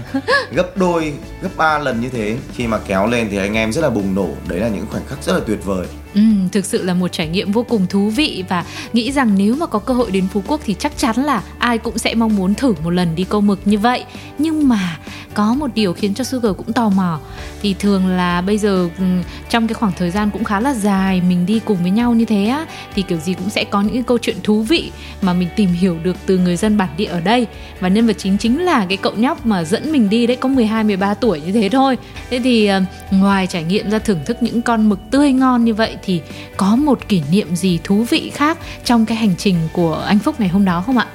gấp 0.51 0.77
đôi 0.77 1.13
gấp 1.41 1.49
ba 1.57 1.79
lần 1.79 2.01
như 2.01 2.09
thế. 2.09 2.37
Khi 2.55 2.67
mà 2.67 2.79
kéo 2.87 3.07
lên 3.07 3.27
thì 3.31 3.37
anh 3.37 3.53
em 3.53 3.71
rất 3.71 3.81
là 3.81 3.89
bùng 3.89 4.15
nổ. 4.15 4.29
Đấy 4.47 4.59
là 4.59 4.67
những 4.67 4.85
khoảnh 4.91 5.03
khắc 5.07 5.23
rất 5.23 5.33
là 5.33 5.39
tuyệt 5.47 5.65
vời. 5.65 5.87
Ừ, 6.15 6.21
thực 6.51 6.65
sự 6.65 6.83
là 6.83 6.93
một 6.93 7.07
trải 7.11 7.27
nghiệm 7.27 7.51
vô 7.51 7.63
cùng 7.63 7.87
thú 7.87 8.09
vị 8.09 8.43
và 8.49 8.65
nghĩ 8.93 9.11
rằng 9.11 9.35
nếu 9.37 9.55
mà 9.55 9.65
có 9.65 9.79
cơ 9.79 9.93
hội 9.93 10.11
đến 10.11 10.27
Phú 10.33 10.43
Quốc 10.47 10.61
thì 10.65 10.75
chắc 10.79 10.97
chắn 10.97 11.15
là 11.15 11.43
ai 11.59 11.77
cũng 11.77 11.97
sẽ 11.97 12.15
mong 12.15 12.35
muốn 12.35 12.53
thử 12.53 12.73
một 12.83 12.89
lần 12.89 13.15
đi 13.15 13.23
câu 13.23 13.41
mực 13.41 13.59
như 13.65 13.77
vậy. 13.77 14.05
Nhưng 14.37 14.67
mà 14.67 14.97
có 15.33 15.53
một 15.53 15.67
điều 15.75 15.93
khiến 15.93 16.13
cho 16.13 16.23
Sugar 16.23 16.51
cũng 16.57 16.73
tò 16.73 16.89
mò. 16.89 17.19
Thì 17.61 17.75
thường 17.79 18.07
là 18.07 18.41
bây 18.41 18.57
giờ 18.57 18.89
ừ, 18.99 19.05
trong 19.49 19.67
cái 19.67 19.73
khoảng 19.73 19.91
thời 19.97 20.11
gian 20.11 20.29
cũng 20.29 20.43
khá 20.43 20.59
là 20.59 20.73
dài 20.73 21.21
mình 21.21 21.45
đi 21.45 21.59
cùng 21.65 21.77
với 21.81 21.91
nhau 21.91 22.13
như 22.13 22.25
thế 22.25 22.45
á 22.45 22.65
thì 22.95 23.01
kiểu 23.01 23.17
gì 23.17 23.33
cũng 23.33 23.49
sẽ 23.49 23.63
có 23.63 23.81
những 23.81 24.03
câu 24.03 24.17
chuyện 24.17 24.37
thú 24.43 24.61
vị 24.61 24.91
mà 25.21 25.33
mình 25.33 25.49
tìm 25.55 25.69
hiểu 25.69 25.97
được 26.03 26.15
từ 26.25 26.37
người 26.37 26.55
dân 26.57 26.77
bản 26.77 26.89
địa 26.97 27.05
ở 27.05 27.19
đây 27.25 27.47
và 27.79 27.87
nhân 27.87 28.07
vật 28.07 28.15
chính 28.17 28.37
chính 28.37 28.65
là 28.65 28.85
cái 28.89 28.97
cậu 28.97 29.13
nhóc 29.15 29.45
mà 29.45 29.63
dẫn 29.63 29.91
mình 29.91 30.09
đi 30.09 30.27
đấy 30.27 30.37
có 30.37 30.49
12 30.49 30.83
13 30.83 31.13
tuổi 31.13 31.41
như 31.45 31.51
thế 31.51 31.69
thôi. 31.69 31.97
Thế 32.29 32.39
thì 32.43 32.65
ờ, 32.67 32.81
ngoài 33.11 33.47
trải 33.47 33.63
nghiệm 33.63 33.89
ra 33.89 33.99
thưởng 33.99 34.19
thức 34.25 34.37
những 34.43 34.61
con 34.61 34.89
mực 34.89 34.99
tươi 35.11 35.31
ngon 35.31 35.65
như 35.65 35.73
vậy 35.73 35.97
thì 36.03 36.21
có 36.57 36.75
một 36.75 37.07
kỷ 37.07 37.21
niệm 37.31 37.55
gì 37.55 37.79
thú 37.83 38.05
vị 38.09 38.31
khác 38.35 38.57
trong 38.83 39.05
cái 39.05 39.17
hành 39.17 39.35
trình 39.37 39.55
của 39.73 39.95
anh 40.07 40.19
Phúc 40.19 40.35
ngày 40.39 40.49
hôm 40.49 40.65
đó 40.65 40.83
không 40.85 40.97
ạ? 40.97 41.07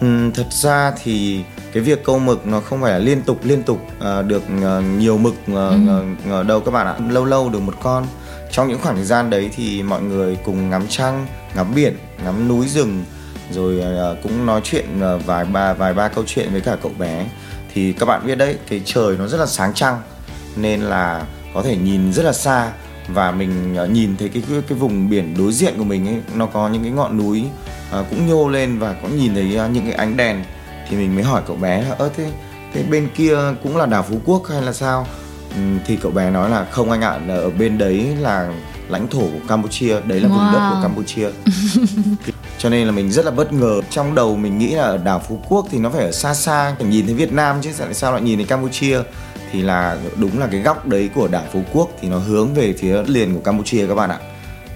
Ừm, 0.00 0.32
thật 0.32 0.46
ra 0.50 0.92
thì 1.04 1.40
cái 1.72 1.82
việc 1.82 2.04
câu 2.04 2.18
mực 2.18 2.46
nó 2.46 2.60
không 2.60 2.80
phải 2.82 2.92
là 2.92 2.98
liên 2.98 3.22
tục 3.22 3.40
liên 3.44 3.62
tục 3.62 3.86
ờ, 4.00 4.22
được 4.22 4.42
ờ, 4.62 4.80
nhiều 4.98 5.18
mực 5.18 5.34
ờ, 5.54 5.78
Ừ. 6.30 6.42
đâu 6.48 6.60
các 6.60 6.70
bạn 6.70 6.86
ạ 6.86 6.94
lâu 7.10 7.24
lâu 7.24 7.48
được 7.50 7.60
một 7.60 7.74
con 7.82 8.06
trong 8.52 8.68
những 8.68 8.78
khoảng 8.82 8.96
thời 8.96 9.04
gian 9.04 9.30
đấy 9.30 9.50
thì 9.56 9.82
mọi 9.82 10.02
người 10.02 10.36
cùng 10.44 10.70
ngắm 10.70 10.82
trăng 10.88 11.26
ngắm 11.56 11.74
biển 11.74 11.94
ngắm 12.24 12.48
núi 12.48 12.68
rừng 12.68 13.04
rồi 13.50 13.80
ờ, 13.80 14.16
cũng 14.22 14.46
nói 14.46 14.60
chuyện 14.64 14.84
ờ, 15.00 15.18
vài 15.18 15.44
ba 15.44 15.72
vài 15.72 15.94
ba 15.94 16.08
câu 16.08 16.24
chuyện 16.26 16.52
với 16.52 16.60
cả 16.60 16.76
cậu 16.82 16.92
bé. 16.98 17.26
Thì 17.74 17.92
các 17.92 18.06
bạn 18.06 18.26
biết 18.26 18.34
đấy 18.34 18.56
cái 18.68 18.82
trời 18.84 19.16
nó 19.18 19.26
rất 19.26 19.38
là 19.38 19.46
sáng 19.46 19.74
trăng 19.74 20.02
nên 20.56 20.80
là 20.80 21.24
có 21.54 21.62
thể 21.62 21.76
nhìn 21.76 22.12
rất 22.12 22.22
là 22.22 22.32
xa. 22.32 22.72
Và 23.08 23.30
mình 23.30 23.76
nhìn 23.92 24.16
thấy 24.16 24.28
cái 24.28 24.42
cái, 24.68 24.78
vùng 24.78 25.08
biển 25.10 25.34
đối 25.38 25.52
diện 25.52 25.74
của 25.78 25.84
mình 25.84 26.08
ấy 26.08 26.16
nó 26.34 26.46
có 26.46 26.68
những 26.68 26.82
cái 26.82 26.92
ngọn 26.92 27.16
núi 27.16 27.44
cũng 28.10 28.26
nhô 28.26 28.48
lên 28.48 28.78
và 28.78 28.92
cũng 29.02 29.16
nhìn 29.16 29.34
thấy 29.34 29.44
những 29.72 29.84
cái 29.84 29.92
ánh 29.92 30.16
đèn. 30.16 30.44
Thì 30.88 30.96
mình 30.96 31.14
mới 31.14 31.24
hỏi 31.24 31.42
cậu 31.46 31.56
bé 31.56 31.82
là 31.82 31.94
ơ 31.98 32.10
thế 32.16 32.30
thế 32.74 32.82
bên 32.82 33.08
kia 33.14 33.38
cũng 33.62 33.76
là 33.76 33.86
đảo 33.86 34.04
Phú 34.08 34.20
Quốc 34.24 34.42
hay 34.48 34.62
là 34.62 34.72
sao? 34.72 35.06
Thì 35.86 35.96
cậu 35.96 36.12
bé 36.12 36.30
nói 36.30 36.50
là 36.50 36.64
không 36.70 36.90
anh 36.90 37.00
ạ 37.00 37.18
ở 37.28 37.50
bên 37.50 37.78
đấy 37.78 38.16
là 38.20 38.52
lãnh 38.88 39.08
thổ 39.08 39.20
của 39.20 39.46
Campuchia 39.48 40.00
đấy 40.00 40.20
là 40.20 40.28
vùng 40.28 40.52
đất 40.52 40.58
Wow. 40.58 40.70
của 40.70 40.82
Campuchia 40.82 41.28
cho 42.64 42.70
nên 42.70 42.86
là 42.86 42.92
mình 42.92 43.10
rất 43.12 43.24
là 43.24 43.30
bất 43.30 43.52
ngờ. 43.52 43.80
Trong 43.90 44.14
đầu 44.14 44.36
mình 44.36 44.58
nghĩ 44.58 44.74
là 44.74 44.82
ở 44.82 44.98
đảo 44.98 45.22
Phú 45.28 45.38
Quốc 45.48 45.66
thì 45.70 45.78
nó 45.78 45.90
phải 45.90 46.04
ở 46.04 46.12
xa 46.12 46.34
xa, 46.34 46.74
phải 46.78 46.86
nhìn 46.86 47.06
thấy 47.06 47.14
Việt 47.14 47.32
Nam 47.32 47.56
chứ 47.62 47.70
tại 47.78 47.94
sao 47.94 48.12
lại 48.12 48.22
nhìn 48.22 48.38
thấy 48.38 48.46
Campuchia? 48.46 48.98
Thì 49.52 49.62
là 49.62 49.98
đúng 50.16 50.38
là 50.38 50.46
cái 50.46 50.60
góc 50.60 50.86
đấy 50.86 51.10
của 51.14 51.28
đảo 51.28 51.44
Phú 51.52 51.62
Quốc 51.72 51.90
thì 52.00 52.08
nó 52.08 52.18
hướng 52.18 52.54
về 52.54 52.74
phía 52.78 53.02
liền 53.02 53.34
của 53.34 53.40
Campuchia 53.40 53.86
các 53.86 53.94
bạn 53.94 54.10
ạ. 54.10 54.18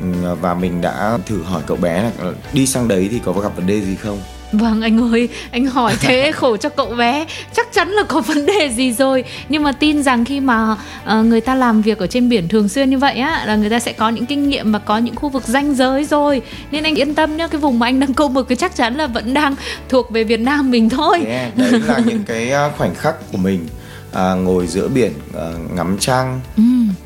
Ừ, 0.00 0.34
và 0.40 0.54
mình 0.54 0.80
đã 0.80 1.18
thử 1.26 1.42
hỏi 1.42 1.62
cậu 1.66 1.76
bé 1.76 2.02
là, 2.02 2.32
đi 2.52 2.66
sang 2.66 2.88
đấy 2.88 3.08
thì 3.10 3.20
có 3.24 3.32
gặp 3.32 3.56
vấn 3.56 3.66
đề 3.66 3.80
gì 3.80 3.96
không? 3.96 4.20
Vâng 4.52 4.82
anh 4.82 5.12
ơi, 5.12 5.28
anh 5.50 5.66
hỏi 5.66 5.96
thế 6.00 6.32
khổ 6.32 6.56
cho 6.56 6.68
cậu 6.68 6.86
bé. 6.86 7.26
Chắc 7.52 7.72
chắn 7.72 7.88
là 7.88 8.02
có 8.02 8.20
vấn 8.26 8.46
đề 8.46 8.70
gì 8.76 8.92
rồi. 8.92 9.24
Nhưng 9.48 9.62
mà 9.62 9.72
tin 9.72 10.02
rằng 10.02 10.24
khi 10.24 10.40
mà 10.40 10.72
uh, 10.72 11.26
người 11.26 11.40
ta 11.40 11.54
làm 11.54 11.82
việc 11.82 11.98
ở 11.98 12.06
trên 12.06 12.28
biển 12.28 12.48
thường 12.48 12.68
xuyên 12.68 12.90
như 12.90 12.98
vậy 12.98 13.14
á 13.14 13.44
Là 13.46 13.56
người 13.56 13.70
ta 13.70 13.78
sẽ 13.78 13.92
có 13.92 14.08
những 14.08 14.26
kinh 14.26 14.48
nghiệm 14.48 14.72
và 14.72 14.78
có 14.78 14.98
những 14.98 15.14
khu 15.14 15.28
vực 15.28 15.42
ranh 15.44 15.74
giới 15.74 16.04
rồi. 16.04 16.42
Nên 16.70 16.84
anh 16.84 16.94
yên 16.94 17.14
tâm 17.14 17.36
nhá, 17.36 17.46
cái 17.46 17.60
vùng 17.60 17.78
mà 17.78 17.86
anh 17.86 18.00
đang 18.00 18.14
câu 18.14 18.28
mực 18.28 18.46
thì 18.48 18.56
chắc 18.56 18.76
chắn 18.76 18.94
là 18.96 19.06
vẫn 19.06 19.34
đang 19.34 19.54
thuộc 19.88 20.10
về 20.10 20.24
Việt 20.24 20.40
Nam 20.40 20.70
mình 20.70 20.88
thôi. 20.88 21.22
Yeah, 21.26 21.56
Đấy 21.56 21.80
là 21.86 21.98
những 22.06 22.24
cái 22.24 22.52
à, 22.52 22.70
khoảnh 22.78 22.94
khắc 22.94 23.32
của 23.32 23.38
mình 23.38 23.66
à, 24.12 24.34
Ngồi 24.34 24.66
giữa 24.66 24.88
biển, 24.88 25.12
à, 25.34 25.52
ngắm 25.74 25.96
trăng 26.00 26.40
ừ. 26.56 26.62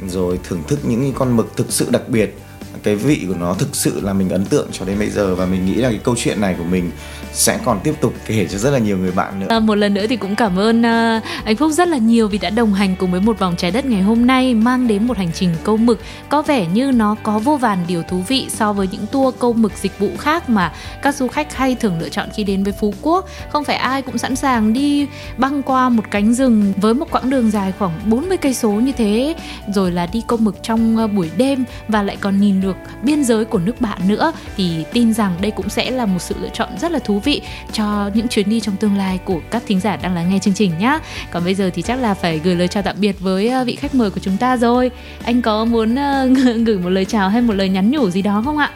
Rồi 0.09 0.41
thưởng 0.49 0.63
thức 0.69 0.79
những 0.83 1.13
con 1.15 1.37
mực 1.37 1.57
thực 1.57 1.73
sự 1.73 1.87
đặc 1.91 2.09
biệt 2.09 2.37
cái 2.83 2.97
vị 2.97 3.25
của 3.29 3.35
nó 3.41 3.55
thực 3.55 3.77
sự 3.77 4.01
là 4.01 4.13
mình 4.13 4.29
ấn 4.29 4.45
tượng 4.45 4.69
cho 4.73 4.85
đến 4.85 4.99
bây 4.99 5.11
giờ 5.11 5.35
và 5.35 5.47
mình 5.47 5.67
nghĩ 5.67 5.75
là 5.75 5.91
cái 5.91 6.01
câu 6.05 6.15
chuyện 6.19 6.41
này 6.41 6.55
của 6.59 6.65
mình 6.65 6.91
sẽ 7.33 7.59
còn 7.65 7.81
tiếp 7.85 7.95
tục 8.01 8.15
kể 8.27 8.47
cho 8.51 8.59
rất 8.59 8.71
là 8.71 8.79
nhiều 8.79 8.99
người 8.99 9.11
bạn 9.11 9.41
nữa. 9.41 9.47
À, 9.51 9.61
một 9.61 9.75
lần 9.75 9.95
nữa 9.95 10.07
thì 10.09 10.17
cũng 10.17 10.37
cảm 10.37 10.59
ơn 10.59 10.81
uh, 10.81 11.23
anh 11.45 11.57
Phúc 11.57 11.71
rất 11.73 11.89
là 11.89 11.97
nhiều 11.97 12.29
vì 12.29 12.39
đã 12.39 12.51
đồng 12.51 12.75
hành 12.75 12.97
cùng 12.99 13.11
với 13.11 13.21
một 13.21 13.39
vòng 13.39 13.55
trái 13.59 13.71
đất 13.71 13.85
ngày 13.85 14.03
hôm 14.03 14.27
nay 14.27 14.55
mang 14.55 14.89
đến 14.89 15.07
một 15.07 15.17
hành 15.17 15.31
trình 15.35 15.55
câu 15.65 15.77
mực 15.77 16.01
có 16.29 16.43
vẻ 16.43 16.67
như 16.67 16.91
nó 16.93 17.17
có 17.23 17.39
vô 17.39 17.57
vàn 17.57 17.79
điều 17.89 18.03
thú 18.03 18.23
vị 18.29 18.47
so 18.49 18.73
với 18.73 18.89
những 18.93 19.07
tour 19.13 19.35
câu 19.39 19.53
mực 19.53 19.73
dịch 19.83 19.99
vụ 19.99 20.11
khác 20.19 20.51
mà 20.51 20.73
các 21.03 21.15
du 21.15 21.29
khách 21.29 21.55
hay 21.55 21.75
thường 21.75 22.01
lựa 22.01 22.09
chọn 22.09 22.29
khi 22.35 22.45
đến 22.45 22.65
với 22.65 22.73
Phú 22.73 22.95
Quốc. 23.03 23.29
Không 23.53 23.65
phải 23.65 23.77
ai 23.77 24.03
cũng 24.03 24.19
sẵn 24.19 24.37
sàng 24.37 24.73
đi 24.73 25.07
băng 25.37 25.63
qua 25.63 25.89
một 25.89 26.05
cánh 26.11 26.35
rừng 26.35 26.73
với 26.77 26.95
một 26.95 27.11
quãng 27.11 27.31
đường 27.31 27.51
dài 27.51 27.73
khoảng 27.79 28.01
40 28.05 28.37
cây 28.37 28.55
số 28.55 28.71
như 28.71 28.93
thế 28.93 29.35
rồi 29.75 29.91
là 29.91 30.07
đi 30.07 30.23
câu 30.27 30.39
mực 30.39 30.63
trong 30.63 30.97
à, 30.97 31.07
buổi 31.07 31.31
đêm 31.37 31.65
và 31.89 32.03
lại 32.03 32.17
còn 32.21 32.41
nhìn 32.41 32.61
được 32.61 32.72
biên 33.03 33.25
giới 33.25 33.45
của 33.45 33.59
nước 33.59 33.81
bạn 33.81 34.09
nữa 34.09 34.33
thì 34.57 34.85
tin 34.93 35.15
rằng 35.15 35.37
đây 35.41 35.51
cũng 35.51 35.69
sẽ 35.69 35.91
là 35.91 36.07
một 36.07 36.19
sự 36.19 36.35
lựa 36.41 36.49
chọn 36.53 36.69
rất 36.81 36.93
là 36.93 36.99
thú 36.99 37.21
vị 37.21 37.43
cho 37.73 38.11
những 38.15 38.29
chuyến 38.29 38.51
đi 38.51 38.61
trong 38.61 38.77
tương 38.77 38.97
lai 38.97 39.19
của 39.25 39.41
các 39.51 39.63
thính 39.67 39.81
giả 39.81 39.97
đang 39.97 40.15
lắng 40.15 40.31
nghe 40.31 40.39
chương 40.39 40.55
trình 40.55 40.79
nhé. 40.79 40.99
Còn 41.31 41.45
bây 41.45 41.55
giờ 41.55 41.71
thì 41.75 41.83
chắc 41.83 41.99
là 42.01 42.15
phải 42.15 42.39
gửi 42.39 42.55
lời 42.55 42.69
chào 42.69 42.83
tạm 42.83 42.97
biệt 42.99 43.21
với 43.21 43.49
ờ, 43.49 43.65
vị 43.65 43.77
khách 43.77 43.95
mời 43.95 44.11
của 44.11 44.21
chúng 44.21 44.37
ta 44.37 44.57
rồi. 44.57 44.91
Anh 45.25 45.43
có 45.43 45.65
muốn 45.65 45.95
ờ, 45.95 46.29
gửi 46.67 46.79
một 46.79 46.91
lời 46.91 47.05
chào 47.05 47.29
hay 47.29 47.43
một 47.43 47.53
lời 47.53 47.69
nhắn 47.69 47.91
nhủ 47.91 48.11
gì 48.11 48.23
đó 48.23 48.43
không 48.45 48.59
ạ? 48.59 48.71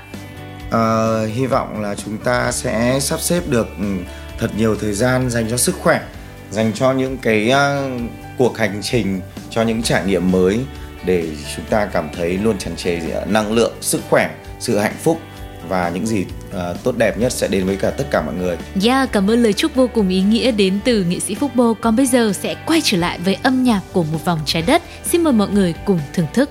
À, 0.71 1.19
hy 1.35 1.47
vọng 1.47 1.83
là 1.83 1.95
chúng 1.95 2.19
ta 2.19 2.53
sẽ 2.53 3.01
sắp 3.01 3.21
xếp 3.21 3.43
được 3.49 3.69
ừ, 3.79 3.85
thật 4.39 4.51
nhiều 4.57 4.77
thời 4.81 4.93
gian 4.93 5.31
dành 5.31 5.47
cho 5.51 5.57
sức 5.57 5.75
khỏe, 5.83 6.01
dành 6.51 6.73
cho 6.73 6.93
những 6.93 7.17
cái 7.19 7.53
uh, 7.53 8.01
cuộc 8.39 8.59
hành 8.59 8.79
trình, 8.83 9.21
cho 9.51 9.63
những 9.63 9.83
trải 9.83 10.05
nghiệm 10.07 10.31
mới 10.31 10.61
để 11.07 11.29
chúng 11.57 11.65
ta 11.65 11.87
cảm 11.87 12.09
thấy 12.17 12.39
luôn 12.39 12.59
tràn 12.59 12.77
trề 12.77 13.01
năng 13.27 13.53
lượng, 13.53 13.73
sức 13.81 14.01
khỏe, 14.11 14.31
sự 14.61 14.79
hạnh 14.79 14.97
phúc 15.03 15.21
và 15.69 15.89
những 15.95 16.07
gì 16.07 16.25
uh, 16.49 16.83
tốt 16.83 16.97
đẹp 16.97 17.19
nhất 17.19 17.33
sẽ 17.33 17.49
đến 17.49 17.67
với 17.67 17.77
cả 17.77 17.91
tất 17.91 18.05
cả 18.11 18.23
mọi 18.23 18.35
người. 18.35 18.57
Yeah, 18.85 19.13
cảm 19.13 19.31
ơn 19.31 19.43
lời 19.43 19.53
chúc 19.53 19.75
vô 19.75 19.87
cùng 19.87 20.09
ý 20.09 20.21
nghĩa 20.21 20.51
đến 20.51 20.79
từ 20.85 21.05
nghệ 21.05 21.21
sĩ 21.21 21.35
Phúc 21.35 21.51
Bô. 21.55 21.75
Còn 21.75 21.97
bây 21.97 22.07
giờ 22.07 22.33
sẽ 22.33 22.55
quay 22.67 22.81
trở 22.85 22.97
lại 22.99 23.19
với 23.25 23.37
âm 23.43 23.65
nhạc 23.65 23.81
của 23.93 24.03
một 24.03 24.25
vòng 24.25 24.41
trái 24.47 24.63
đất. 24.63 24.83
Xin 25.05 25.23
mời 25.23 25.33
mọi 25.33 25.49
người 25.49 25.75
cùng 25.85 26.01
thưởng 26.13 26.27
thức. 26.35 26.51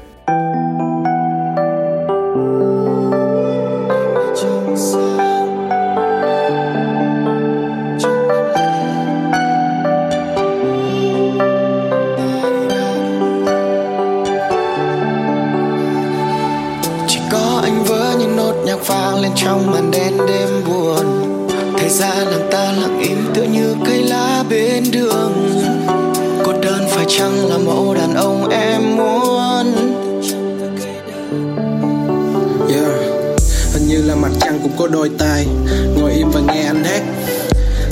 Ngồi 35.98 36.12
im 36.12 36.32
và 36.32 36.42
nghe 36.42 36.64
anh 36.64 36.84
hát. 36.84 37.02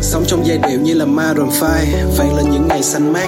Sống 0.01 0.23
trong 0.27 0.47
giai 0.47 0.57
điệu 0.57 0.79
như 0.79 0.93
là 0.93 1.05
Maroon 1.05 1.49
5 1.61 1.61
vang 2.17 2.35
lên 2.35 2.51
những 2.51 2.67
ngày 2.67 2.83
xanh 2.83 3.13
mát. 3.13 3.27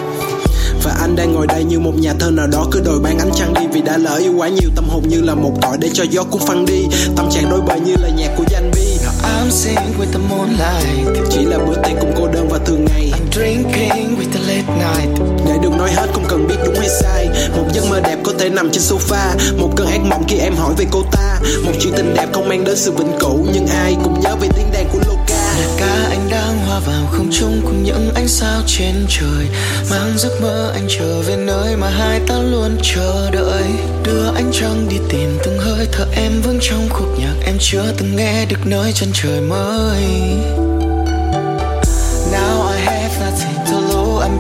Và 0.84 0.92
anh 1.02 1.16
đang 1.16 1.34
ngồi 1.34 1.48
đây 1.48 1.64
như 1.64 1.80
một 1.80 1.94
nhà 1.96 2.14
thơ 2.20 2.32
nào 2.32 2.48
đó 2.48 2.68
cứ 2.72 2.82
đòi 2.86 3.00
ban 3.00 3.20
ánh 3.20 3.32
trăng 3.36 3.54
đi 3.54 3.62
vì 3.74 3.82
đã 3.82 3.98
lỡ 3.98 4.16
yêu 4.16 4.34
quá 4.38 4.48
nhiều 4.48 4.70
tâm 4.76 4.86
hồn 4.90 5.04
như 5.08 5.22
là 5.22 5.36
một 5.36 5.52
cõi 5.62 5.78
để 5.80 5.90
cho 5.94 6.04
gió 6.04 6.24
cuốn 6.24 6.42
phăng 6.48 6.66
đi. 6.66 6.86
Tâm 7.16 7.30
trạng 7.32 7.50
đôi 7.50 7.62
bời 7.62 7.80
như 7.80 7.96
là 8.02 8.10
nhạc 8.10 8.30
của 8.38 8.44
danh 8.50 8.72
bi 8.76 8.86
I'm 9.24 9.50
singing 9.50 9.94
with 10.00 10.12
the 10.14 10.20
moonlight 10.30 11.30
Chỉ 11.30 11.46
là 11.46 11.58
bữa 11.58 11.76
tiệc 11.76 12.00
cùng 12.00 12.14
cô 12.18 12.28
đơn 12.28 12.48
và 12.50 12.58
thường 12.66 12.86
ngày 12.86 13.12
drinking 13.36 14.16
with 14.18 14.32
the 14.34 14.40
late 14.48 14.70
night. 14.80 15.20
Để 15.48 15.54
được 15.62 15.72
nói 15.78 15.92
hết, 15.92 16.08
không 16.14 16.26
cần 16.28 16.48
biết 16.48 16.56
đúng 16.66 16.76
hay 16.76 16.90
sai. 16.90 17.28
Một 17.58 17.66
giấc 17.74 17.84
mơ 17.90 18.00
đẹp 18.00 18.18
có 18.24 18.32
thể 18.40 18.50
nằm 18.50 18.70
trên 18.72 18.82
sofa. 18.82 19.58
Một 19.58 19.70
cơn 19.76 19.88
ác 19.88 20.00
mộng 20.00 20.24
khi 20.28 20.38
em 20.38 20.56
hỏi 20.56 20.74
về 20.78 20.86
cô 20.92 21.04
ta. 21.12 21.40
Một 21.66 21.72
chuyện 21.80 21.94
tình 21.98 22.14
đẹp 22.14 22.28
không 22.34 22.50
mang 22.50 22.64
đến 22.64 22.76
sự 22.76 22.92
vĩnh 22.92 23.12
cửu, 23.20 23.46
Nhưng 23.54 23.68
ai 23.68 23.96
cũng 24.04 24.20
nhớ 24.20 24.36
về 24.42 24.48
tiếng 24.56 24.72
đàn 24.74 24.90
của 24.92 25.00
Luca. 25.08 25.56
Cả 25.78 26.08
anh 26.10 26.30
đang 26.32 26.58
hòa 26.68 26.80
vào 26.80 27.06
không 27.12 27.30
trung 27.32 27.62
cùng 27.66 27.84
những 27.84 28.12
ánh 28.16 28.28
sao 28.28 28.62
trên 28.68 28.96
trời. 29.10 29.48
Mang 29.90 30.14
giấc 30.18 30.42
mơ 30.42 30.72
anh 30.74 30.88
trở 31.00 31.22
về 31.22 31.36
nơi 31.36 31.76
mà 31.76 31.90
hai 31.90 32.20
ta 32.28 32.36
luôn 32.36 32.78
chờ 32.84 33.32
đợi. 33.32 33.64
Đưa 34.04 34.26
anh 34.36 34.52
trăng 34.54 34.88
đi 34.90 34.98
tìm 35.10 35.38
từng 35.46 35.58
hơi 35.60 35.88
thở 35.92 36.06
em 36.16 36.42
vững 36.42 36.60
trong 36.62 36.90
khúc 36.90 37.20
nhạc. 37.20 37.36
Em 37.46 37.56
chưa 37.60 37.94
từng 37.98 38.16
nghe 38.16 38.46
được 38.46 38.60
nơi 38.66 38.92
chân 38.94 39.10
trời 39.14 39.42
mới. 39.42 40.65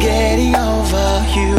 Getting 0.05 0.53
over 0.55 1.09
you. 1.35 1.57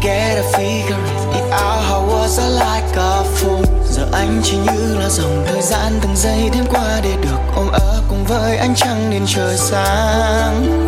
Get 0.00 0.38
a 0.38 0.46
figure. 0.54 1.02
It 1.38 1.46
out 1.50 1.80
How 1.88 2.02
was 2.06 2.38
I 2.38 2.48
like 2.64 2.96
a 2.96 3.24
fool. 3.36 3.64
Giờ 3.92 4.06
anh 4.12 4.40
chỉ 4.44 4.56
như 4.56 4.96
là 4.98 5.08
dòng 5.08 5.44
thời 5.46 5.62
gian 5.62 5.92
từng 6.02 6.16
giây 6.16 6.50
đêm 6.54 6.64
qua 6.70 7.00
để 7.02 7.10
được 7.22 7.38
ôm 7.56 7.68
ấp 7.72 8.02
cùng 8.08 8.24
với 8.24 8.56
anh 8.56 8.74
trăng 8.74 9.10
đến 9.10 9.22
trời 9.26 9.56
sáng. 9.56 10.86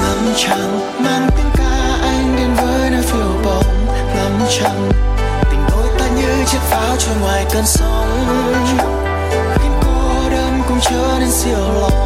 Ngắm 0.00 0.34
trăng, 0.36 0.94
mang 0.98 1.28
tiếng 1.36 1.50
ca 1.56 1.98
anh 2.02 2.36
đến 2.36 2.54
với 2.54 2.90
nơi 2.90 3.02
phiêu 3.02 3.40
bồng 3.44 3.86
ngắm 4.16 4.48
trăng, 4.50 4.90
tình 5.50 5.60
đôi 5.70 5.86
ta 5.98 6.06
như 6.16 6.44
chiếc 6.46 6.58
pháo 6.58 6.96
trôi 6.98 7.14
ngoài 7.20 7.46
cơn 7.52 7.66
sóng. 7.66 8.24
Khiến 9.54 9.72
cô 9.82 10.30
đơn 10.30 10.62
cũng 10.68 10.78
trở 10.80 11.16
nên 11.20 11.30
siêu 11.30 11.58
lòng. 11.80 12.03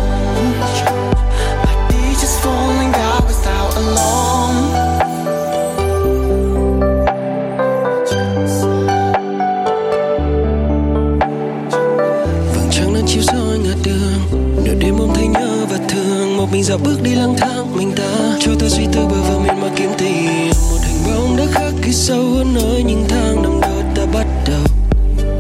Dạo 16.68 16.78
bước 16.78 17.02
đi 17.02 17.14
lang 17.14 17.34
thang 17.38 17.76
mình 17.76 17.92
ta 17.96 18.36
cho 18.40 18.52
ta 18.60 18.68
suy 18.68 18.84
tư 18.92 19.00
bờ 19.10 19.16
vào 19.22 19.40
miền 19.40 19.60
mà 19.60 19.68
kiếm 19.76 19.90
tìm 19.98 20.50
một 20.70 20.78
hình 20.82 21.02
bóng 21.06 21.36
đã 21.36 21.44
khắc 21.52 21.72
ghi 21.82 21.92
sâu 21.92 22.22
hơn 22.22 22.54
nơi 22.54 22.82
những 22.82 23.04
tháng 23.08 23.42
năm 23.42 23.60
đó 23.60 23.82
ta 23.94 24.02
bắt 24.12 24.26
đầu. 24.46 24.64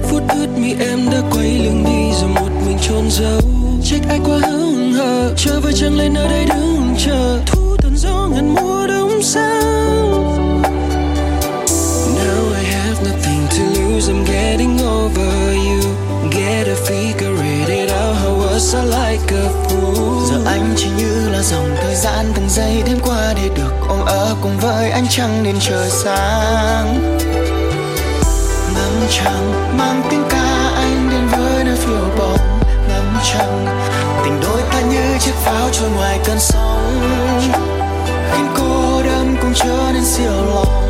Phút 0.02 0.22
ướt 0.28 0.46
mi 0.58 0.74
em 0.80 1.10
đã 1.12 1.20
quay 1.30 1.58
lưng 1.58 1.84
đi 1.84 2.18
rồi 2.20 2.30
một 2.30 2.50
mình 2.66 2.78
trôn 2.88 3.10
dấu, 3.10 3.40
trách 3.84 4.08
ai 4.08 4.20
quá 4.24 4.38
hững 4.38 4.92
hờ 4.92 5.34
chờ 5.36 5.60
với 5.60 5.72
chẳng 5.72 5.96
lên 5.96 6.14
nơi 6.14 6.28
đây 6.28 6.44
đứng 6.44 6.94
chờ. 6.98 7.57
Anh 24.98 25.06
chẳng 25.10 25.30
ánh 25.30 25.34
trăng 25.34 25.44
đến 25.44 25.56
trời 25.60 25.90
sáng. 25.90 27.18
Ngắm 28.74 29.08
trăng 29.10 29.76
mang 29.78 30.02
tiếng 30.10 30.24
ca 30.30 30.72
anh 30.76 31.08
đến 31.10 31.26
với 31.26 31.64
nơi 31.64 31.76
phiêu 31.76 32.08
bồng 32.18 32.60
Ngắm 32.88 33.18
trăng, 33.24 33.66
tình 34.24 34.40
đôi 34.42 34.62
ta 34.72 34.80
như 34.80 35.18
chiếc 35.20 35.34
pháo 35.34 35.68
trôi 35.72 35.90
ngoài 35.90 36.18
cơn 36.24 36.38
sóng. 36.40 37.00
Khiến 38.32 38.46
cô 38.56 39.02
đơn 39.02 39.36
cũng 39.40 39.52
trở 39.54 39.90
nên 39.94 40.04
siêu 40.04 40.32
lòng. 40.54 40.88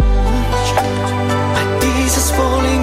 I 1.80 2.04
just 2.04 2.32
falling 2.36 2.77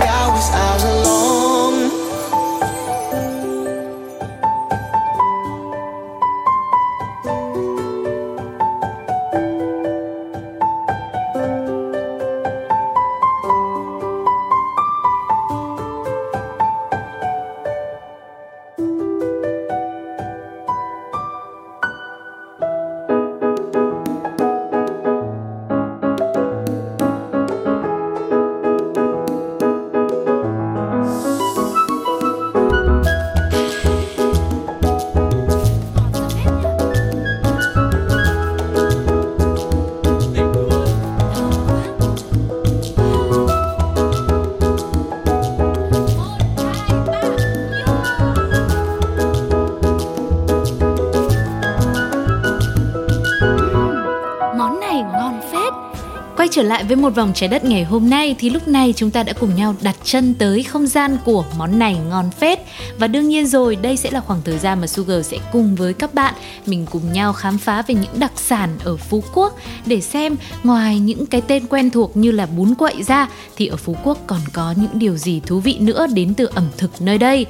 trở 56.56 56.64
lại 56.64 56.84
với 56.84 56.96
một 56.96 57.10
vòng 57.10 57.32
trái 57.36 57.50
đất 57.50 57.66
ngày 57.66 57.84
hôm 57.84 58.10
nay 58.10 58.36
thì 58.40 58.50
lúc 58.50 58.68
này 58.68 58.94
chúng 58.98 59.12
ta 59.12 59.24
đã 59.24 59.34
cùng 59.34 59.56
nhau 59.56 59.76
đặt 59.82 59.96
chân 60.04 60.34
tới 60.34 60.64
không 60.64 60.88
gian 60.88 61.18
của 61.26 61.46
món 61.58 61.80
này 61.80 61.98
ngon 62.10 62.32
phết. 62.32 62.60
Và 62.98 63.08
đương 63.08 63.30
nhiên 63.30 63.48
rồi 63.48 63.76
đây 63.76 63.98
sẽ 63.98 64.12
là 64.12 64.20
khoảng 64.20 64.42
thời 64.46 64.58
gian 64.58 64.82
mà 64.82 64.88
Sugar 64.88 65.26
sẽ 65.26 65.38
cùng 65.52 65.76
với 65.76 65.94
các 65.94 66.14
bạn 66.14 66.34
Mình 66.66 66.86
cùng 66.92 67.14
nhau 67.14 67.34
khám 67.34 67.58
phá 67.58 67.82
về 67.82 67.96
những 67.96 68.20
đặc 68.20 68.32
sản 68.36 68.70
ở 68.84 68.98
Phú 68.98 69.24
Quốc. 69.34 69.60
Để 69.86 70.02
xem 70.02 70.36
ngoài 70.64 71.00
những 71.00 71.26
cái 71.26 71.42
tên 71.42 71.68
quen 71.68 71.90
thuộc 71.90 72.18
như 72.18 72.32
là 72.32 72.46
bún 72.46 72.76
quậy 72.76 73.04
ra 73.04 73.30
Thì 73.56 73.68
ở 73.68 73.78
Phú 73.78 73.96
Quốc 74.04 74.18
còn 74.28 74.42
có 74.54 74.74
những 74.78 75.00
điều 75.00 75.18
gì 75.18 75.42
thú 75.46 75.60
vị 75.60 75.78
nữa 75.80 76.08
đến 76.14 76.34
từ 76.34 76.46
ẩm 76.46 76.68
thực 76.78 77.02
nơi 77.02 77.18
đây. 77.18 77.46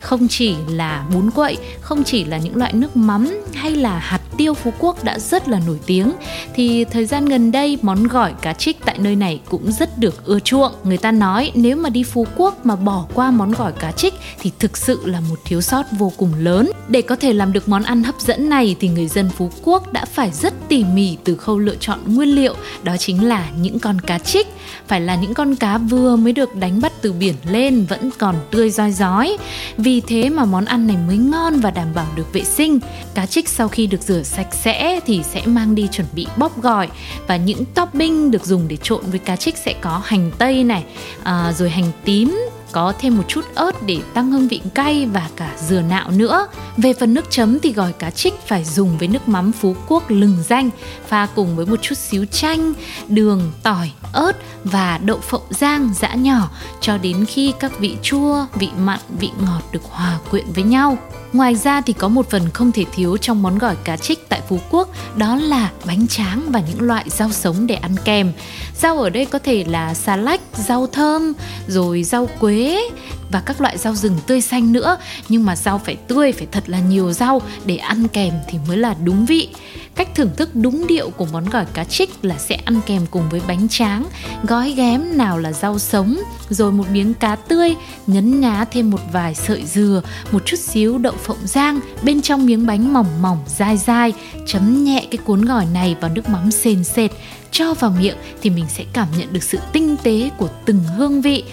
Không 0.00 0.28
chỉ 0.28 0.54
là 0.68 1.04
bún 1.14 1.30
quậy, 1.30 1.56
không 1.80 2.04
chỉ 2.04 2.24
là 2.24 2.38
những 2.38 2.56
loại 2.56 2.72
nước 2.72 2.96
mắm 2.96 3.40
hay 3.54 3.70
là 3.70 3.98
hạt 3.98 4.20
tiêu 4.38 4.54
Phú 4.54 4.72
Quốc 4.78 5.04
đã 5.04 5.18
rất 5.18 5.48
là 5.48 5.60
nổi 5.66 5.78
tiếng 5.86 6.12
thì 6.54 6.84
thời 6.84 7.06
gian 7.06 7.26
gần 7.26 7.52
đây 7.52 7.78
món 7.82 8.06
gỏi 8.06 8.32
cá 8.42 8.52
trích 8.52 8.76
tại 8.84 8.98
nơi 8.98 9.16
này 9.16 9.40
cũng 9.48 9.72
rất 9.72 9.98
được 9.98 10.24
ưa 10.24 10.38
chuộng. 10.38 10.72
Người 10.84 10.96
ta 10.96 11.12
nói 11.12 11.52
nếu 11.54 11.76
mà 11.76 11.88
đi 11.88 12.02
Phú 12.02 12.26
Quốc 12.36 12.66
mà 12.66 12.76
bỏ 12.76 13.06
qua 13.14 13.30
món 13.30 13.52
gỏi 13.52 13.72
cá 13.72 13.92
trích 13.92 14.14
thì 14.40 14.52
thực 14.58 14.76
sự 14.76 15.00
là 15.04 15.20
một 15.20 15.38
thiếu 15.44 15.60
sót 15.60 15.86
vô 15.98 16.12
cùng 16.16 16.32
lớn. 16.38 16.70
Để 16.88 17.02
có 17.02 17.16
thể 17.16 17.32
làm 17.32 17.52
được 17.52 17.68
món 17.68 17.82
ăn 17.82 18.02
hấp 18.02 18.20
dẫn 18.20 18.48
này 18.48 18.76
thì 18.80 18.88
người 18.88 19.08
dân 19.08 19.30
Phú 19.30 19.50
Quốc 19.64 19.92
đã 19.92 20.04
phải 20.04 20.30
rất 20.30 20.54
tỉ 20.68 20.84
mỉ 20.84 21.16
từ 21.24 21.36
khâu 21.36 21.58
lựa 21.58 21.76
chọn 21.80 21.98
nguyên 22.06 22.28
liệu, 22.28 22.54
đó 22.82 22.96
chính 22.96 23.28
là 23.28 23.50
những 23.60 23.78
con 23.78 24.00
cá 24.00 24.18
trích, 24.18 24.46
phải 24.86 25.00
là 25.00 25.14
những 25.14 25.34
con 25.34 25.56
cá 25.56 25.78
vừa 25.78 26.16
mới 26.16 26.32
được 26.32 26.54
đánh 26.54 26.80
bắt 26.80 26.92
từ 27.02 27.12
biển 27.12 27.34
lên 27.50 27.84
vẫn 27.84 28.10
còn 28.18 28.34
tươi 28.50 28.70
roi 28.70 28.92
rói. 28.92 29.36
Vì 29.76 30.00
thế 30.00 30.30
mà 30.30 30.44
món 30.44 30.64
ăn 30.64 30.86
này 30.86 30.96
mới 31.06 31.16
ngon 31.16 31.60
và 31.60 31.70
đảm 31.70 31.88
bảo 31.94 32.06
được 32.16 32.32
vệ 32.32 32.44
sinh. 32.44 32.78
Cá 33.14 33.26
trích 33.26 33.48
sau 33.48 33.68
khi 33.68 33.86
được 33.86 34.02
rửa 34.02 34.22
sạch 34.28 34.54
sẽ 34.54 35.00
thì 35.06 35.22
sẽ 35.22 35.42
mang 35.46 35.74
đi 35.74 35.88
chuẩn 35.92 36.06
bị 36.12 36.26
bóp 36.36 36.62
gỏi 36.62 36.88
và 37.26 37.36
những 37.36 37.64
topping 37.64 38.30
được 38.30 38.44
dùng 38.44 38.68
để 38.68 38.76
trộn 38.82 39.00
với 39.10 39.18
cá 39.18 39.36
trích 39.36 39.56
sẽ 39.56 39.74
có 39.80 40.02
hành 40.04 40.30
tây 40.38 40.64
này, 40.64 40.84
à, 41.22 41.52
rồi 41.52 41.70
hành 41.70 41.90
tím, 42.04 42.48
có 42.72 42.92
thêm 43.00 43.16
một 43.16 43.22
chút 43.28 43.44
ớt 43.54 43.86
để 43.86 43.98
tăng 44.14 44.30
hương 44.30 44.48
vị 44.48 44.60
cay 44.74 45.06
và 45.06 45.28
cả 45.36 45.54
dừa 45.58 45.80
nạo 45.80 46.10
nữa. 46.10 46.46
Về 46.76 46.92
phần 46.92 47.14
nước 47.14 47.24
chấm 47.30 47.58
thì 47.58 47.72
gỏi 47.72 47.92
cá 47.92 48.10
trích 48.10 48.34
phải 48.46 48.64
dùng 48.64 48.98
với 48.98 49.08
nước 49.08 49.28
mắm 49.28 49.52
Phú 49.52 49.76
Quốc 49.88 50.10
lừng 50.10 50.36
danh, 50.48 50.70
pha 51.06 51.26
cùng 51.34 51.56
với 51.56 51.66
một 51.66 51.82
chút 51.82 51.98
xíu 51.98 52.24
chanh, 52.24 52.72
đường, 53.08 53.52
tỏi, 53.62 53.92
ớt 54.12 54.32
và 54.64 54.98
đậu 54.98 55.18
phộng 55.18 55.46
rang 55.50 55.90
giã 55.94 56.14
nhỏ 56.14 56.50
cho 56.80 56.98
đến 56.98 57.24
khi 57.24 57.52
các 57.60 57.78
vị 57.78 57.96
chua, 58.02 58.46
vị 58.54 58.68
mặn, 58.78 59.00
vị 59.18 59.30
ngọt 59.46 59.62
được 59.72 59.82
hòa 59.90 60.18
quyện 60.30 60.44
với 60.54 60.64
nhau. 60.64 60.98
Ngoài 61.32 61.54
ra 61.54 61.80
thì 61.80 61.92
có 61.92 62.08
một 62.08 62.30
phần 62.30 62.50
không 62.50 62.72
thể 62.72 62.84
thiếu 62.92 63.16
trong 63.16 63.42
món 63.42 63.58
gỏi 63.58 63.76
cá 63.84 63.96
trích 63.96 64.28
tại 64.28 64.40
Phú 64.48 64.60
Quốc 64.70 64.88
đó 65.16 65.36
là 65.36 65.70
bánh 65.86 66.06
tráng 66.08 66.42
và 66.48 66.62
những 66.68 66.80
loại 66.80 67.04
rau 67.08 67.32
sống 67.32 67.66
để 67.66 67.74
ăn 67.74 67.94
kèm. 68.04 68.32
Rau 68.76 68.98
ở 68.98 69.10
đây 69.10 69.24
có 69.24 69.38
thể 69.38 69.64
là 69.68 69.94
xà 69.94 70.16
lách, 70.16 70.40
rau 70.54 70.86
thơm, 70.86 71.32
rồi 71.66 72.02
rau 72.02 72.28
quế 72.40 72.88
và 73.30 73.42
các 73.46 73.60
loại 73.60 73.78
rau 73.78 73.94
rừng 73.94 74.18
tươi 74.26 74.40
xanh 74.40 74.72
nữa 74.72 74.96
nhưng 75.28 75.44
mà 75.44 75.56
rau 75.56 75.78
phải 75.78 75.96
tươi 75.96 76.32
phải 76.32 76.46
thật 76.52 76.64
là 76.66 76.78
nhiều 76.80 77.12
rau 77.12 77.42
để 77.64 77.76
ăn 77.76 78.08
kèm 78.08 78.32
thì 78.48 78.58
mới 78.68 78.76
là 78.76 78.94
đúng 79.04 79.26
vị 79.26 79.48
cách 79.98 80.14
thưởng 80.14 80.30
thức 80.36 80.50
đúng 80.54 80.86
điệu 80.86 81.10
của 81.10 81.26
món 81.32 81.44
gỏi 81.44 81.64
cá 81.74 81.84
trích 81.84 82.24
là 82.24 82.38
sẽ 82.38 82.54
ăn 82.54 82.80
kèm 82.86 83.06
cùng 83.10 83.28
với 83.30 83.40
bánh 83.48 83.68
tráng, 83.68 84.04
gói 84.42 84.72
ghém 84.76 85.16
nào 85.16 85.38
là 85.38 85.52
rau 85.52 85.78
sống, 85.78 86.20
rồi 86.50 86.72
một 86.72 86.84
miếng 86.92 87.14
cá 87.14 87.36
tươi, 87.36 87.74
nhấn 88.06 88.40
nhá 88.40 88.64
thêm 88.64 88.90
một 88.90 89.00
vài 89.12 89.34
sợi 89.34 89.64
dừa, 89.66 90.02
một 90.32 90.46
chút 90.46 90.56
xíu 90.56 90.98
đậu 90.98 91.12
phộng 91.12 91.46
rang, 91.46 91.80
bên 92.02 92.22
trong 92.22 92.46
miếng 92.46 92.66
bánh 92.66 92.92
mỏng 92.92 93.22
mỏng, 93.22 93.38
dai 93.46 93.76
dai. 93.76 94.12
Chấm 94.46 94.84
nhẹ 94.84 95.06
cái 95.10 95.18
cuốn 95.18 95.44
gỏi 95.44 95.66
này 95.72 95.96
vào 96.00 96.10
nước 96.14 96.28
mắm 96.28 96.50
sền 96.50 96.84
sệt, 96.84 97.10
cho 97.50 97.74
vào 97.74 97.94
miệng 98.00 98.16
thì 98.42 98.50
mình 98.50 98.66
sẽ 98.68 98.84
cảm 98.92 99.08
nhận 99.18 99.32
được 99.32 99.42
sự 99.42 99.58
tinh 99.72 99.96
tế 100.02 100.30
của 100.38 100.48
từng 100.64 100.84
hương 100.96 101.20
vị 101.20 101.44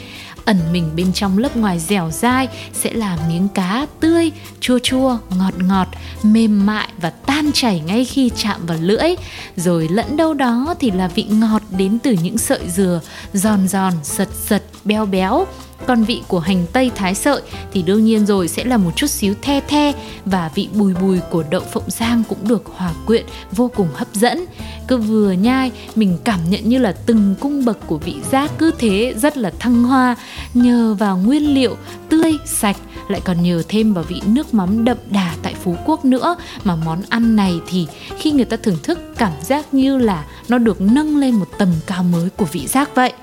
ẩn 0.45 0.57
mình 0.71 0.89
bên 0.95 1.13
trong 1.13 1.37
lớp 1.37 1.57
ngoài 1.57 1.79
dẻo 1.79 2.11
dai 2.11 2.47
sẽ 2.73 2.93
là 2.93 3.17
miếng 3.27 3.47
cá 3.47 3.85
tươi, 3.99 4.31
chua 4.59 4.79
chua, 4.79 5.17
ngọt 5.37 5.53
ngọt, 5.57 5.87
mềm 6.23 6.65
mại 6.65 6.87
và 6.97 7.09
tan 7.09 7.51
chảy 7.53 7.79
ngay 7.79 8.05
khi 8.05 8.31
chạm 8.37 8.65
vào 8.65 8.77
lưỡi. 8.81 9.15
Rồi 9.55 9.87
lẫn 9.91 10.17
đâu 10.17 10.33
đó 10.33 10.75
thì 10.79 10.91
là 10.91 11.07
vị 11.07 11.23
ngọt 11.23 11.61
đến 11.77 11.99
từ 11.99 12.15
những 12.21 12.37
sợi 12.37 12.69
dừa, 12.69 13.01
giòn 13.33 13.67
giòn, 13.67 13.93
sật 14.03 14.29
sật, 14.45 14.63
béo 14.85 15.05
béo 15.05 15.45
còn 15.87 16.03
vị 16.03 16.23
của 16.27 16.39
hành 16.39 16.65
tây 16.73 16.91
thái 16.95 17.15
sợi 17.15 17.41
thì 17.73 17.81
đương 17.81 18.05
nhiên 18.05 18.25
rồi 18.25 18.47
sẽ 18.47 18.63
là 18.63 18.77
một 18.77 18.91
chút 18.95 19.07
xíu 19.07 19.33
the 19.41 19.59
the 19.59 19.93
và 20.25 20.51
vị 20.55 20.69
bùi 20.73 20.93
bùi 20.93 21.19
của 21.31 21.43
đậu 21.49 21.61
phộng 21.61 21.89
rang 21.89 22.23
cũng 22.29 22.47
được 22.47 22.63
hòa 22.65 22.93
quyện 23.05 23.25
vô 23.51 23.71
cùng 23.75 23.87
hấp 23.93 24.07
dẫn. 24.13 24.45
Cứ 24.87 24.97
vừa 24.97 25.31
nhai, 25.31 25.71
mình 25.95 26.17
cảm 26.23 26.39
nhận 26.49 26.69
như 26.69 26.77
là 26.77 26.91
từng 27.05 27.35
cung 27.39 27.65
bậc 27.65 27.87
của 27.87 27.97
vị 27.97 28.15
giác 28.31 28.51
cứ 28.57 28.71
thế 28.77 29.13
rất 29.17 29.37
là 29.37 29.51
thăng 29.59 29.83
hoa 29.83 30.15
nhờ 30.53 30.95
vào 30.99 31.17
nguyên 31.17 31.53
liệu, 31.53 31.77
tươi, 32.09 32.33
sạch, 32.45 32.77
lại 33.07 33.21
còn 33.25 33.43
nhờ 33.43 33.63
thêm 33.67 33.93
vào 33.93 34.03
vị 34.03 34.21
nước 34.25 34.53
mắm 34.53 34.85
đậm 34.85 34.97
đà 35.09 35.35
tại 35.41 35.55
Phú 35.63 35.75
Quốc 35.85 36.05
nữa 36.05 36.35
mà 36.63 36.75
món 36.75 37.01
ăn 37.09 37.35
này 37.35 37.59
thì 37.67 37.87
khi 38.17 38.31
người 38.31 38.45
ta 38.45 38.57
thưởng 38.57 38.77
thức 38.83 38.99
cảm 39.17 39.31
giác 39.41 39.73
như 39.73 39.97
là 39.97 40.25
nó 40.49 40.57
được 40.57 40.81
nâng 40.81 41.17
lên 41.17 41.35
một 41.35 41.47
tầm 41.57 41.69
cao 41.87 42.03
mới 42.03 42.29
của 42.29 42.45
vị 42.45 42.67
giác 42.67 42.95
vậy. 42.95 43.13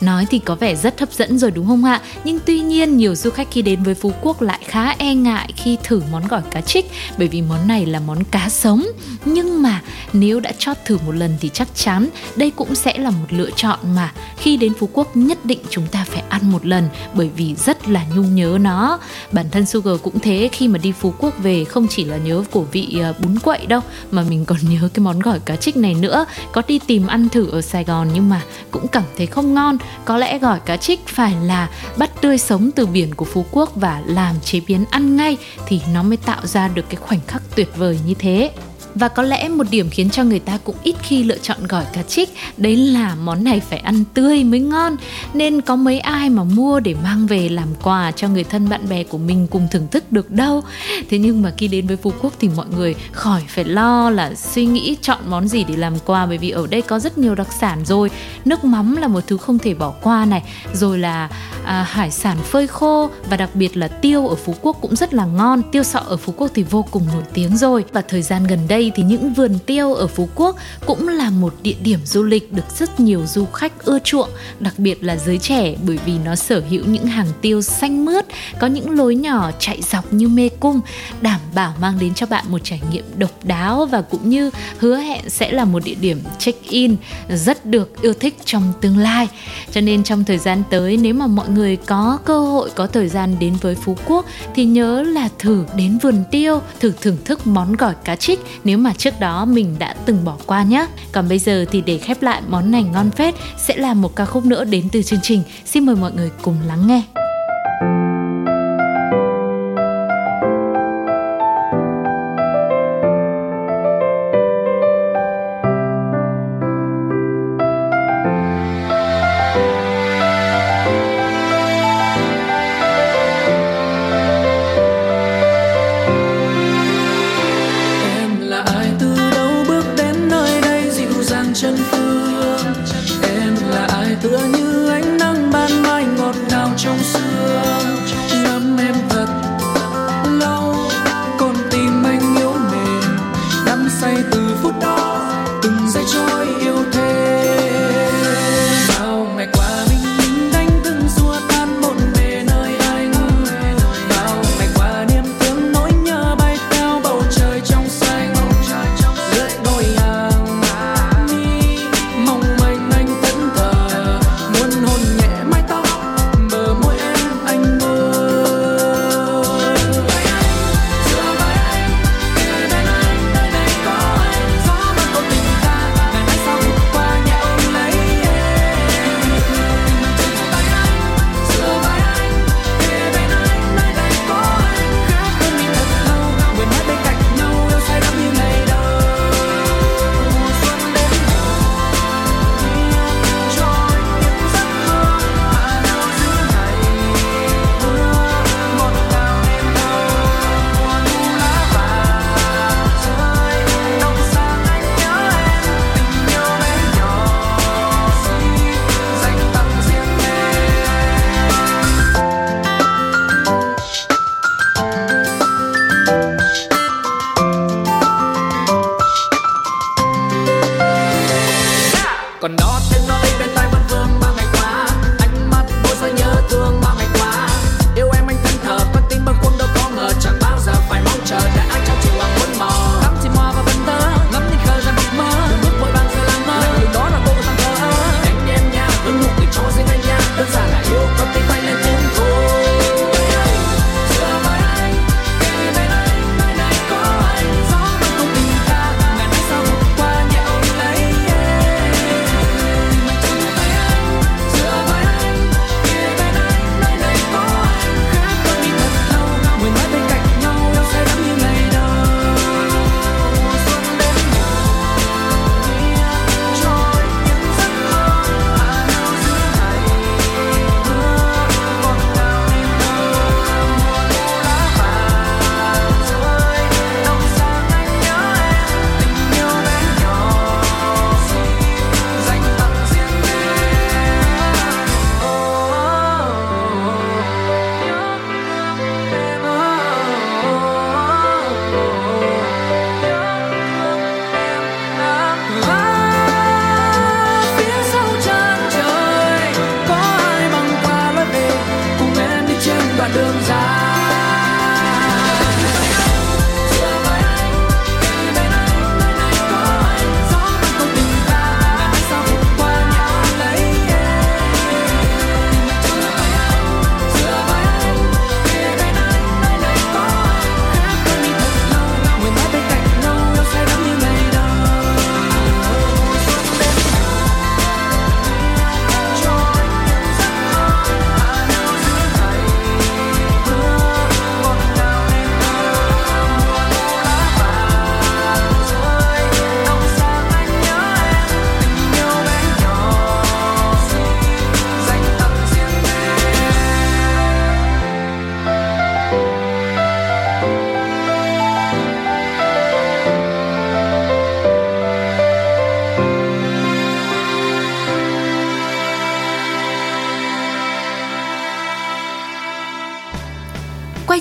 Nói 0.00 0.26
thì 0.30 0.38
có 0.38 0.54
vẻ 0.54 0.74
rất 0.74 1.00
hấp 1.00 1.12
dẫn 1.12 1.38
rồi 1.38 1.50
đúng 1.50 1.66
không 1.66 1.84
ạ? 1.84 2.00
Nhưng 2.24 2.38
tuy 2.46 2.60
nhiên, 2.60 2.96
nhiều 2.96 3.14
du 3.14 3.30
khách 3.30 3.48
khi 3.50 3.62
đến 3.62 3.82
với 3.82 3.94
Phú 3.94 4.12
Quốc 4.20 4.42
lại 4.42 4.58
khá 4.66 4.94
e 4.98 5.14
ngại 5.14 5.52
khi 5.56 5.78
thử 5.84 6.02
món 6.12 6.28
gỏi 6.28 6.42
cá 6.50 6.60
trích 6.60 6.90
bởi 7.18 7.28
vì 7.28 7.42
món 7.42 7.68
này 7.68 7.86
là 7.86 8.00
món 8.00 8.24
cá 8.24 8.48
sống. 8.48 8.86
Nhưng 9.24 9.62
mà 9.62 9.82
nếu 10.12 10.40
đã 10.40 10.52
chót 10.58 10.76
thử 10.84 10.98
một 11.06 11.12
lần 11.12 11.36
thì 11.40 11.50
chắc 11.54 11.68
chắn 11.74 12.08
đây 12.36 12.50
cũng 12.50 12.74
sẽ 12.74 12.98
là 12.98 13.10
một 13.10 13.26
lựa 13.30 13.50
chọn 13.56 13.78
mà 13.94 14.12
khi 14.36 14.56
đến 14.56 14.72
Phú 14.78 14.88
Quốc 14.92 15.16
nhất 15.16 15.44
định 15.44 15.58
chúng 15.70 15.86
ta 15.86 16.04
phải 16.08 16.22
ăn 16.28 16.50
một 16.52 16.66
lần, 16.66 16.88
bởi 17.14 17.30
vì 17.36 17.54
rất 17.54 17.88
là 17.88 18.04
nhung 18.14 18.34
nhớ 18.34 18.58
nó. 18.60 18.98
Bản 19.32 19.46
thân 19.50 19.66
Sugar 19.66 20.00
cũng 20.02 20.20
thế, 20.20 20.48
khi 20.52 20.68
mà 20.68 20.78
đi 20.78 20.92
Phú 20.92 21.14
Quốc 21.18 21.34
về 21.42 21.64
không 21.64 21.86
chỉ 21.88 22.04
là 22.04 22.16
nhớ 22.16 22.44
của 22.50 22.62
vị 22.62 22.98
ờ, 23.02 23.14
bún 23.22 23.38
quậy 23.38 23.66
đâu, 23.66 23.80
mà 24.10 24.22
mình 24.22 24.44
còn 24.44 24.58
nhớ 24.62 24.88
cái 24.94 25.04
món 25.04 25.18
gỏi 25.18 25.40
cá 25.44 25.56
trích 25.56 25.76
này 25.76 25.94
nữa. 25.94 26.24
Có 26.52 26.62
đi 26.68 26.78
tìm 26.86 27.06
ăn 27.06 27.28
thử 27.28 27.50
ở 27.50 27.60
Sài 27.60 27.84
Gòn 27.84 28.08
nhưng 28.14 28.28
mà 28.28 28.42
cũng 28.70 28.88
cảm 28.88 29.04
thấy 29.16 29.26
không 29.26 29.54
ngon 29.54 29.78
có 30.04 30.16
lẽ 30.16 30.38
gỏi 30.38 30.60
cá 30.60 30.76
trích 30.76 31.06
phải 31.06 31.34
là 31.42 31.68
bắt 31.96 32.10
tươi 32.20 32.38
sống 32.38 32.70
từ 32.76 32.86
biển 32.86 33.14
của 33.14 33.24
Phú 33.24 33.44
Quốc 33.50 33.72
và 33.74 34.02
làm 34.06 34.40
chế 34.40 34.60
biến 34.66 34.84
ăn 34.90 35.16
ngay 35.16 35.36
thì 35.66 35.80
nó 35.92 36.02
mới 36.02 36.16
tạo 36.16 36.46
ra 36.46 36.68
được 36.68 36.84
cái 36.88 36.96
khoảnh 36.96 37.20
khắc 37.26 37.42
tuyệt 37.56 37.68
vời 37.76 37.98
như 38.06 38.14
thế. 38.14 38.50
Và 38.94 39.08
có 39.08 39.22
lẽ 39.22 39.48
một 39.48 39.66
điểm 39.70 39.90
khiến 39.90 40.10
cho 40.10 40.24
người 40.24 40.38
ta 40.38 40.58
cũng 40.64 40.76
ít 40.82 40.94
khi 41.02 41.24
lựa 41.24 41.38
chọn 41.38 41.66
gỏi 41.66 41.84
cá 41.92 42.02
trích 42.02 42.30
Đấy 42.56 42.76
là 42.76 43.14
món 43.14 43.44
này 43.44 43.60
phải 43.60 43.78
ăn 43.78 44.04
tươi 44.14 44.44
mới 44.44 44.60
ngon. 44.60 44.96
Nên 45.34 45.60
có 45.60 45.76
mấy 45.76 46.00
ai 46.00 46.30
mà 46.30 46.44
mua 46.44 46.80
để 46.80 46.94
mang 47.02 47.26
về 47.26 47.48
làm 47.48 47.68
quà 47.82 48.12
cho 48.16 48.28
người 48.28 48.44
thân 48.44 48.68
bạn 48.68 48.88
bè 48.88 49.04
của 49.04 49.18
mình 49.18 49.46
cùng 49.50 49.68
thưởng 49.70 49.86
thức 49.90 50.12
được 50.12 50.30
đâu. 50.30 50.62
Thế 51.10 51.18
nhưng 51.18 51.42
mà 51.42 51.52
khi 51.56 51.68
đến 51.68 51.86
với 51.86 51.96
Phú 51.96 52.12
Quốc 52.22 52.32
thì 52.40 52.48
mọi 52.56 52.66
người 52.76 52.94
khỏi 53.12 53.42
phải 53.48 53.64
lo 53.64 54.10
là 54.10 54.34
suy 54.34 54.66
nghĩ 54.66 54.96
chọn 55.02 55.18
món 55.26 55.48
gì 55.48 55.64
để 55.64 55.76
làm 55.76 55.98
quà. 56.06 56.26
Bởi 56.26 56.38
vì 56.38 56.50
ở 56.50 56.66
đây 56.66 56.82
có 56.82 56.98
rất 56.98 57.18
nhiều 57.18 57.34
đặc 57.34 57.48
sản 57.60 57.84
rồi. 57.84 58.10
Nước 58.44 58.64
mắm 58.64 58.96
là 58.96 59.08
một 59.08 59.20
thứ 59.26 59.36
không 59.36 59.58
thể 59.58 59.74
bỏ 59.74 59.90
qua 60.02 60.24
này. 60.24 60.42
Rồi 60.72 60.98
là 60.98 61.28
à, 61.64 61.86
hải 61.90 62.10
sản 62.10 62.36
phơi 62.44 62.66
khô. 62.66 63.10
Và 63.30 63.36
đặc 63.36 63.50
biệt 63.54 63.76
là 63.76 63.88
tiêu 63.88 64.28
ở 64.28 64.34
Phú 64.34 64.54
Quốc 64.62 64.76
cũng 64.80 64.96
rất 64.96 65.14
là 65.14 65.24
ngon. 65.24 65.62
Tiêu 65.72 65.82
sọ 65.82 65.98
ở 65.98 66.16
Phú 66.16 66.34
Quốc 66.36 66.50
thì 66.54 66.62
vô 66.62 66.84
cùng 66.90 67.06
nổi 67.12 67.22
tiếng 67.34 67.56
rồi. 67.56 67.84
Và 67.92 68.02
thời 68.08 68.22
gian 68.22 68.44
gần 68.44 68.58
đây 68.68 68.79
đây 68.80 68.92
thì 68.94 69.02
những 69.02 69.32
vườn 69.32 69.58
tiêu 69.66 69.94
ở 69.94 70.06
Phú 70.06 70.28
Quốc 70.34 70.56
cũng 70.86 71.08
là 71.08 71.30
một 71.30 71.54
địa 71.62 71.74
điểm 71.82 71.98
du 72.04 72.22
lịch 72.22 72.52
được 72.52 72.64
rất 72.78 73.00
nhiều 73.00 73.26
du 73.26 73.44
khách 73.44 73.84
ưa 73.84 73.98
chuộng, 73.98 74.28
đặc 74.60 74.74
biệt 74.78 75.04
là 75.04 75.16
giới 75.16 75.38
trẻ 75.38 75.74
bởi 75.86 75.98
vì 76.04 76.12
nó 76.24 76.34
sở 76.34 76.62
hữu 76.70 76.84
những 76.86 77.06
hàng 77.06 77.26
tiêu 77.40 77.62
xanh 77.62 78.04
mướt, 78.04 78.24
có 78.60 78.66
những 78.66 78.90
lối 78.90 79.14
nhỏ 79.14 79.50
chạy 79.58 79.82
dọc 79.92 80.12
như 80.12 80.28
mê 80.28 80.48
cung, 80.48 80.80
đảm 81.20 81.40
bảo 81.54 81.74
mang 81.80 81.98
đến 82.00 82.14
cho 82.14 82.26
bạn 82.26 82.44
một 82.48 82.60
trải 82.64 82.80
nghiệm 82.92 83.04
độc 83.16 83.30
đáo 83.44 83.86
và 83.86 84.02
cũng 84.02 84.28
như 84.28 84.50
hứa 84.78 84.96
hẹn 84.96 85.30
sẽ 85.30 85.52
là 85.52 85.64
một 85.64 85.84
địa 85.84 85.94
điểm 85.94 86.20
check-in 86.38 86.96
rất 87.28 87.66
được 87.66 88.02
yêu 88.02 88.14
thích 88.14 88.36
trong 88.44 88.72
tương 88.80 88.98
lai. 88.98 89.28
Cho 89.72 89.80
nên 89.80 90.02
trong 90.02 90.24
thời 90.24 90.38
gian 90.38 90.62
tới 90.70 90.96
nếu 90.96 91.14
mà 91.14 91.26
mọi 91.26 91.48
người 91.48 91.76
có 91.76 92.18
cơ 92.24 92.40
hội 92.40 92.70
có 92.74 92.86
thời 92.86 93.08
gian 93.08 93.36
đến 93.40 93.54
với 93.60 93.74
Phú 93.74 93.96
Quốc 94.06 94.26
thì 94.54 94.64
nhớ 94.64 95.02
là 95.02 95.28
thử 95.38 95.64
đến 95.76 95.98
vườn 96.02 96.24
tiêu, 96.30 96.60
thử 96.80 96.92
thưởng 97.00 97.16
thức 97.24 97.46
món 97.46 97.76
gỏi 97.76 97.94
cá 98.04 98.16
trích 98.16 98.40
nếu 98.70 98.78
mà 98.78 98.92
trước 98.92 99.20
đó 99.20 99.44
mình 99.44 99.76
đã 99.78 99.94
từng 100.04 100.24
bỏ 100.24 100.36
qua 100.46 100.62
nhé. 100.62 100.86
Còn 101.12 101.28
bây 101.28 101.38
giờ 101.38 101.64
thì 101.70 101.80
để 101.80 101.98
khép 101.98 102.22
lại 102.22 102.42
món 102.48 102.70
này 102.70 102.82
ngon 102.82 103.10
phết 103.10 103.34
sẽ 103.58 103.76
là 103.76 103.94
một 103.94 104.16
ca 104.16 104.24
khúc 104.24 104.44
nữa 104.44 104.64
đến 104.64 104.88
từ 104.92 105.02
chương 105.02 105.20
trình. 105.22 105.42
Xin 105.64 105.86
mời 105.86 105.96
mọi 105.96 106.12
người 106.12 106.30
cùng 106.42 106.56
lắng 106.66 106.86
nghe. 106.86 107.02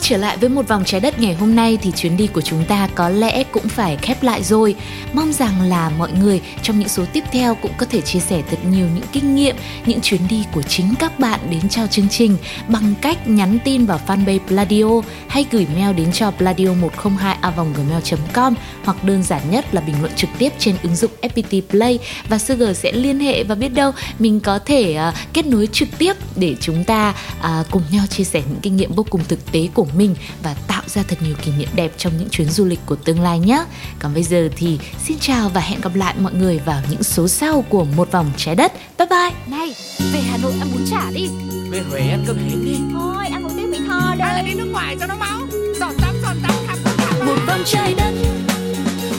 Trở 0.09 0.17
lại 0.17 0.37
với 0.37 0.49
một 0.49 0.67
vòng 0.67 0.83
trái 0.85 1.01
đất 1.01 1.19
ngày 1.19 1.33
hôm 1.33 1.55
nay 1.55 1.77
thì 1.81 1.91
chuyến 1.91 2.17
đi 2.17 2.27
của 2.27 2.41
chúng 2.41 2.65
ta 2.65 2.89
có 2.95 3.09
lẽ 3.09 3.43
cũng 3.43 3.69
phải 3.69 3.97
khép 3.97 4.23
lại 4.23 4.43
rồi. 4.43 4.75
Mong 5.13 5.33
rằng 5.33 5.61
là 5.61 5.91
mọi 5.97 6.11
người 6.11 6.41
trong 6.63 6.79
những 6.79 6.87
số 6.87 7.05
tiếp 7.13 7.23
theo 7.31 7.55
cũng 7.55 7.71
có 7.77 7.85
thể 7.85 8.01
chia 8.01 8.19
sẻ 8.19 8.41
thật 8.49 8.57
nhiều 8.71 8.87
những 8.95 9.03
kinh 9.11 9.35
nghiệm, 9.35 9.55
những 9.85 10.01
chuyến 10.01 10.21
đi 10.29 10.45
của 10.53 10.61
chính 10.61 10.93
các 10.99 11.19
bạn 11.19 11.39
đến 11.49 11.69
cho 11.69 11.87
chương 11.87 12.09
trình 12.09 12.37
bằng 12.67 12.93
cách 13.01 13.27
nhắn 13.27 13.57
tin 13.63 13.85
vào 13.85 13.99
fanpage 14.07 14.39
Pladio 14.47 15.01
hay 15.27 15.45
gửi 15.51 15.67
mail 15.75 15.95
đến 15.95 16.11
cho 16.11 16.31
pladio102a.gmail.com 16.39 18.53
hoặc 18.83 19.03
đơn 19.03 19.23
giản 19.23 19.41
nhất 19.51 19.73
là 19.73 19.81
bình 19.81 19.95
luận 19.99 20.11
trực 20.15 20.29
tiếp 20.37 20.53
trên 20.59 20.75
ứng 20.83 20.95
dụng 20.95 21.11
FPT 21.21 21.61
Play 21.69 21.99
và 22.29 22.37
Sugar 22.37 22.77
sẽ 22.77 22.91
liên 22.91 23.19
hệ 23.19 23.43
và 23.43 23.55
biết 23.55 23.69
đâu 23.69 23.91
mình 24.19 24.39
có 24.39 24.59
thể 24.59 24.97
uh, 25.09 25.13
kết 25.33 25.45
nối 25.45 25.67
trực 25.67 25.89
tiếp 25.97 26.13
để 26.35 26.55
chúng 26.59 26.83
ta 26.83 27.15
uh, 27.39 27.45
cùng 27.71 27.83
nhau 27.91 28.05
chia 28.07 28.23
sẻ 28.23 28.41
những 28.49 28.59
kinh 28.61 28.77
nghiệm 28.77 28.93
vô 28.93 29.05
cùng 29.09 29.21
thực 29.27 29.51
tế 29.51 29.67
của 29.73 29.85
mình 29.99 30.15
và 30.43 30.53
tạo 30.67 30.83
ra 30.85 31.03
thật 31.07 31.17
nhiều 31.21 31.35
kỷ 31.41 31.51
niệm 31.51 31.69
đẹp 31.75 31.91
trong 31.97 32.17
những 32.17 32.29
chuyến 32.29 32.49
du 32.49 32.65
lịch 32.65 32.79
của 32.85 32.95
tương 32.95 33.21
lai 33.21 33.39
nhé. 33.39 33.65
Còn 33.99 34.13
bây 34.13 34.23
giờ 34.23 34.49
thì 34.55 34.79
xin 35.05 35.17
chào 35.19 35.49
và 35.49 35.61
hẹn 35.61 35.81
gặp 35.81 35.95
lại 35.95 36.15
mọi 36.19 36.33
người 36.33 36.59
vào 36.65 36.81
những 36.91 37.03
số 37.03 37.27
sau 37.27 37.61
của 37.69 37.85
một 37.85 38.11
vòng 38.11 38.31
trái 38.37 38.55
đất. 38.55 38.73
Bye 38.97 39.07
bye. 39.09 39.57
Này, 39.57 39.75
về 40.13 40.19
Hà 40.19 40.37
Nội 40.37 40.53
ăn 40.59 40.71
bún 40.73 40.85
chả 40.91 41.11
đi 41.11 41.27
Về 41.69 41.81
Huế 41.89 41.99
ăn 41.99 42.23
cơm 42.27 42.37
hến 42.37 42.65
đi 42.65 42.75
Thôi, 42.93 43.25
ăn 43.31 43.43
một 43.43 43.49
tiếng 43.57 43.71
Mỹ 43.71 43.77
Tho 43.87 43.99
Hay 43.99 44.17
là 44.17 44.33
đây 44.33 44.43
đi 44.43 44.53
nước 44.53 44.69
ngoài 44.71 44.95
cho 44.99 45.05
nó 45.05 45.15
máu 45.15 45.39
Giọt 45.79 45.93
tắm 46.01 46.15
giọt 46.21 46.35
tắm 46.43 46.55
khắp 46.67 46.77
khắp 46.83 46.91
khắp 46.97 47.25
một 47.25 47.35
vòng 47.47 47.63
trái 47.65 47.93
đất 47.97 48.13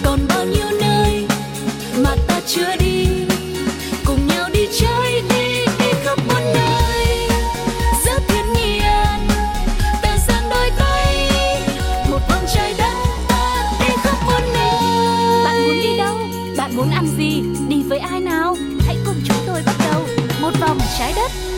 còn 0.04 0.18
bao 0.28 0.44
nhiêu 0.44 0.66
nơi 0.80 1.26
mà 2.04 2.16
ta 2.28 2.40
chưa 2.46 2.76
đi 2.76 2.99
trái 21.00 21.12
đất. 21.16 21.49